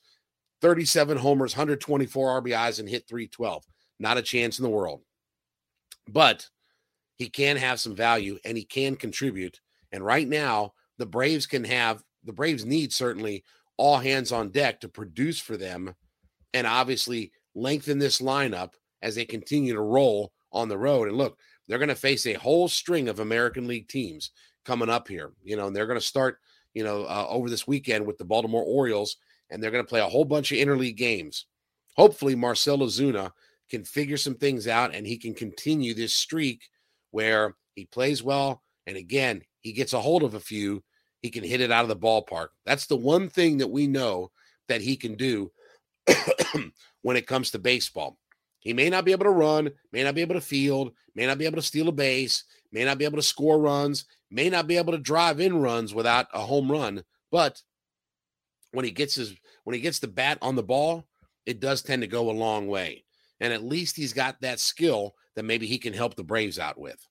37 0.61 1.17
homers, 1.17 1.53
124 1.53 2.41
RBIs, 2.41 2.79
and 2.79 2.87
hit 2.87 3.07
312? 3.07 3.63
Not 3.99 4.17
a 4.17 4.21
chance 4.21 4.59
in 4.59 4.63
the 4.63 4.69
world. 4.69 5.01
But 6.07 6.47
he 7.15 7.29
can 7.29 7.57
have 7.57 7.79
some 7.79 7.95
value 7.95 8.37
and 8.45 8.57
he 8.57 8.63
can 8.63 8.95
contribute. 8.95 9.59
And 9.91 10.05
right 10.05 10.27
now, 10.27 10.73
the 10.97 11.05
Braves 11.05 11.45
can 11.45 11.63
have 11.63 12.03
the 12.23 12.33
Braves 12.33 12.65
need 12.65 12.93
certainly 12.93 13.43
all 13.77 13.97
hands 13.97 14.31
on 14.31 14.49
deck 14.49 14.79
to 14.81 14.89
produce 14.89 15.39
for 15.39 15.57
them 15.57 15.95
and 16.53 16.67
obviously 16.67 17.31
lengthen 17.55 17.97
this 17.97 18.21
lineup 18.21 18.73
as 19.01 19.15
they 19.15 19.25
continue 19.25 19.73
to 19.73 19.81
roll 19.81 20.31
on 20.51 20.69
the 20.69 20.77
road. 20.77 21.07
And 21.07 21.17
look, 21.17 21.39
they're 21.67 21.79
going 21.79 21.89
to 21.89 21.95
face 21.95 22.25
a 22.25 22.33
whole 22.33 22.67
string 22.67 23.09
of 23.09 23.19
American 23.19 23.67
League 23.67 23.87
teams 23.87 24.31
coming 24.65 24.89
up 24.89 25.07
here, 25.07 25.31
you 25.43 25.55
know, 25.55 25.67
and 25.67 25.75
they're 25.75 25.87
going 25.87 25.99
to 25.99 26.05
start, 26.05 26.39
you 26.73 26.83
know, 26.83 27.03
uh, 27.03 27.25
over 27.29 27.49
this 27.49 27.67
weekend 27.67 28.05
with 28.05 28.17
the 28.17 28.25
Baltimore 28.25 28.63
Orioles, 28.63 29.17
and 29.49 29.61
they're 29.61 29.71
going 29.71 29.83
to 29.83 29.89
play 29.89 30.01
a 30.01 30.07
whole 30.07 30.25
bunch 30.25 30.51
of 30.51 30.57
interleague 30.57 30.97
games. 30.97 31.45
Hopefully, 31.95 32.35
Marcell 32.35 32.79
Ozuna 32.79 33.31
can 33.69 33.83
figure 33.85 34.17
some 34.17 34.35
things 34.35 34.67
out 34.67 34.93
and 34.93 35.07
he 35.07 35.17
can 35.17 35.33
continue 35.33 35.93
this 35.93 36.13
streak 36.13 36.69
where 37.11 37.55
he 37.73 37.85
plays 37.85 38.21
well. 38.21 38.61
And 38.85 38.97
again, 38.97 39.41
he 39.61 39.71
gets 39.71 39.93
a 39.93 40.01
hold 40.01 40.23
of 40.23 40.33
a 40.33 40.39
few, 40.39 40.83
he 41.21 41.29
can 41.29 41.43
hit 41.43 41.61
it 41.61 41.71
out 41.71 41.83
of 41.83 41.89
the 41.89 41.95
ballpark. 41.95 42.47
That's 42.65 42.87
the 42.87 42.97
one 42.97 43.29
thing 43.29 43.57
that 43.59 43.69
we 43.69 43.87
know 43.87 44.31
that 44.67 44.81
he 44.81 44.95
can 44.95 45.15
do 45.15 45.51
when 47.01 47.15
it 47.15 47.27
comes 47.27 47.51
to 47.51 47.59
baseball. 47.59 48.17
He 48.59 48.73
may 48.73 48.89
not 48.89 49.05
be 49.05 49.11
able 49.11 49.25
to 49.25 49.31
run, 49.31 49.71
may 49.91 50.03
not 50.03 50.15
be 50.15 50.21
able 50.21 50.35
to 50.35 50.41
field, 50.41 50.91
may 51.15 51.25
not 51.25 51.37
be 51.37 51.45
able 51.45 51.57
to 51.57 51.61
steal 51.61 51.87
a 51.87 51.91
base, 51.91 52.43
may 52.71 52.85
not 52.85 52.97
be 52.97 53.05
able 53.05 53.17
to 53.17 53.23
score 53.23 53.59
runs, 53.59 54.05
may 54.29 54.49
not 54.49 54.67
be 54.67 54.77
able 54.77 54.93
to 54.93 54.97
drive 54.97 55.39
in 55.39 55.57
runs 55.57 55.93
without 55.93 56.27
a 56.33 56.39
home 56.39 56.71
run, 56.71 57.03
but 57.31 57.61
when 58.71 58.85
he 58.85 58.91
gets 58.91 59.15
his 59.15 59.35
when 59.63 59.73
he 59.73 59.81
gets 59.81 59.99
the 59.99 60.07
bat 60.07 60.37
on 60.41 60.55
the 60.55 60.63
ball, 60.63 61.05
it 61.45 61.59
does 61.59 61.81
tend 61.81 62.01
to 62.01 62.07
go 62.07 62.29
a 62.29 62.31
long 62.31 62.67
way. 62.67 63.03
And 63.39 63.53
at 63.53 63.63
least 63.63 63.95
he's 63.95 64.13
got 64.13 64.41
that 64.41 64.59
skill 64.59 65.15
that 65.35 65.45
maybe 65.45 65.67
he 65.67 65.77
can 65.77 65.93
help 65.93 66.15
the 66.15 66.23
Braves 66.23 66.59
out 66.59 66.79
with. 66.79 67.05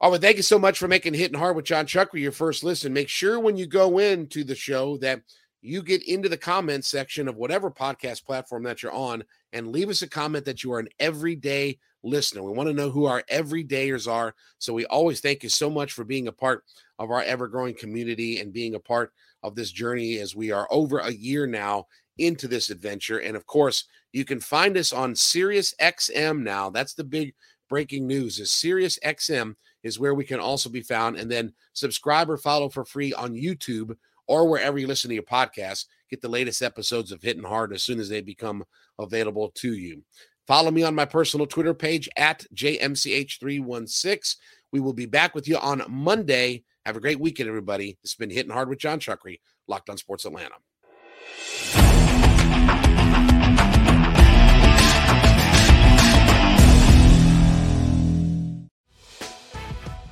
All 0.00 0.12
right, 0.12 0.20
thank 0.20 0.36
you 0.36 0.42
so 0.42 0.58
much 0.58 0.78
for 0.78 0.86
making 0.86 1.14
Hitting 1.14 1.38
Hard 1.38 1.56
with 1.56 1.64
Jon 1.64 1.86
Chuckery 1.86 2.20
your 2.20 2.32
first 2.32 2.62
listen. 2.62 2.92
Make 2.92 3.08
sure 3.08 3.40
when 3.40 3.56
you 3.56 3.66
go 3.66 3.98
into 3.98 4.44
the 4.44 4.54
show 4.54 4.96
that 4.98 5.22
you 5.60 5.82
get 5.82 6.06
into 6.06 6.28
the 6.28 6.36
comments 6.36 6.88
section 6.88 7.26
of 7.26 7.36
whatever 7.36 7.70
podcast 7.70 8.24
platform 8.24 8.62
that 8.62 8.82
you're 8.82 8.92
on 8.92 9.24
and 9.52 9.72
leave 9.72 9.88
us 9.88 10.02
a 10.02 10.08
comment 10.08 10.44
that 10.44 10.62
you 10.62 10.72
are 10.72 10.78
an 10.78 10.88
everyday 11.00 11.78
listener. 12.02 12.42
We 12.42 12.52
want 12.52 12.68
to 12.68 12.74
know 12.74 12.90
who 12.90 13.06
our 13.06 13.22
everydayers 13.30 14.10
are. 14.10 14.34
So 14.58 14.72
we 14.72 14.86
always 14.86 15.20
thank 15.20 15.42
you 15.42 15.48
so 15.48 15.68
much 15.70 15.92
for 15.92 16.04
being 16.04 16.28
a 16.28 16.32
part 16.32 16.64
of 16.98 17.10
our 17.10 17.22
ever 17.22 17.48
growing 17.48 17.74
community 17.74 18.40
and 18.40 18.52
being 18.52 18.74
a 18.74 18.80
part 18.80 19.12
of 19.42 19.54
this 19.54 19.70
journey 19.70 20.18
as 20.18 20.34
we 20.34 20.50
are 20.50 20.66
over 20.70 20.98
a 20.98 21.12
year 21.12 21.46
now 21.46 21.86
into 22.18 22.48
this 22.48 22.70
adventure. 22.70 23.18
And 23.18 23.36
of 23.36 23.46
course, 23.46 23.84
you 24.12 24.24
can 24.24 24.40
find 24.40 24.76
us 24.76 24.92
on 24.92 25.14
Sirius 25.14 25.74
XM 25.80 26.42
now. 26.42 26.70
That's 26.70 26.94
the 26.94 27.04
big 27.04 27.34
breaking 27.68 28.06
news 28.06 28.38
is 28.40 28.50
Sirius 28.50 28.98
XM 29.04 29.54
is 29.82 29.98
where 29.98 30.14
we 30.14 30.24
can 30.24 30.40
also 30.40 30.68
be 30.68 30.80
found. 30.80 31.16
And 31.16 31.30
then 31.30 31.52
subscribe 31.74 32.30
or 32.30 32.38
follow 32.38 32.68
for 32.68 32.84
free 32.84 33.12
on 33.12 33.34
YouTube 33.34 33.94
or 34.26 34.48
wherever 34.48 34.78
you 34.78 34.86
listen 34.86 35.08
to 35.08 35.14
your 35.14 35.22
podcast. 35.22 35.86
Get 36.10 36.20
the 36.20 36.28
latest 36.28 36.62
episodes 36.62 37.12
of 37.12 37.22
Hitting 37.22 37.44
Hard 37.44 37.72
as 37.72 37.82
soon 37.82 38.00
as 38.00 38.08
they 38.08 38.20
become 38.20 38.64
available 38.98 39.50
to 39.56 39.74
you. 39.74 40.02
Follow 40.48 40.70
me 40.70 40.82
on 40.82 40.94
my 40.94 41.04
personal 41.04 41.46
Twitter 41.46 41.74
page 41.74 42.08
at 42.16 42.46
JMCH316. 42.54 44.36
We 44.72 44.80
will 44.80 44.94
be 44.94 45.04
back 45.04 45.34
with 45.34 45.46
you 45.46 45.58
on 45.58 45.82
Monday. 45.90 46.64
Have 46.86 46.96
a 46.96 47.00
great 47.00 47.20
weekend, 47.20 47.50
everybody. 47.50 47.98
It's 48.02 48.14
been 48.14 48.30
Hitting 48.30 48.50
Hard 48.50 48.70
with 48.70 48.78
Jon 48.78 48.98
Chuckery, 48.98 49.40
Locked 49.66 49.90
on 49.90 49.98
Sports 49.98 50.24
Atlanta. 50.24 50.54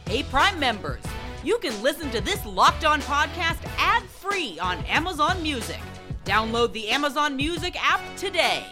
Hey, 0.07 0.23
Prime 0.25 0.61
members, 0.61 1.03
you 1.43 1.57
can 1.61 1.83
listen 1.83 2.11
to 2.11 2.21
this 2.21 2.45
Locked 2.45 2.85
On 2.85 3.01
podcast 3.01 3.67
ad 3.79 4.03
free 4.03 4.59
on 4.59 4.85
Amazon 4.85 5.43
Music. 5.43 5.81
Download 6.27 6.75
the 6.75 6.89
Amazon 6.91 7.37
Music 7.37 7.75
app 7.83 8.03
today. 8.19 8.67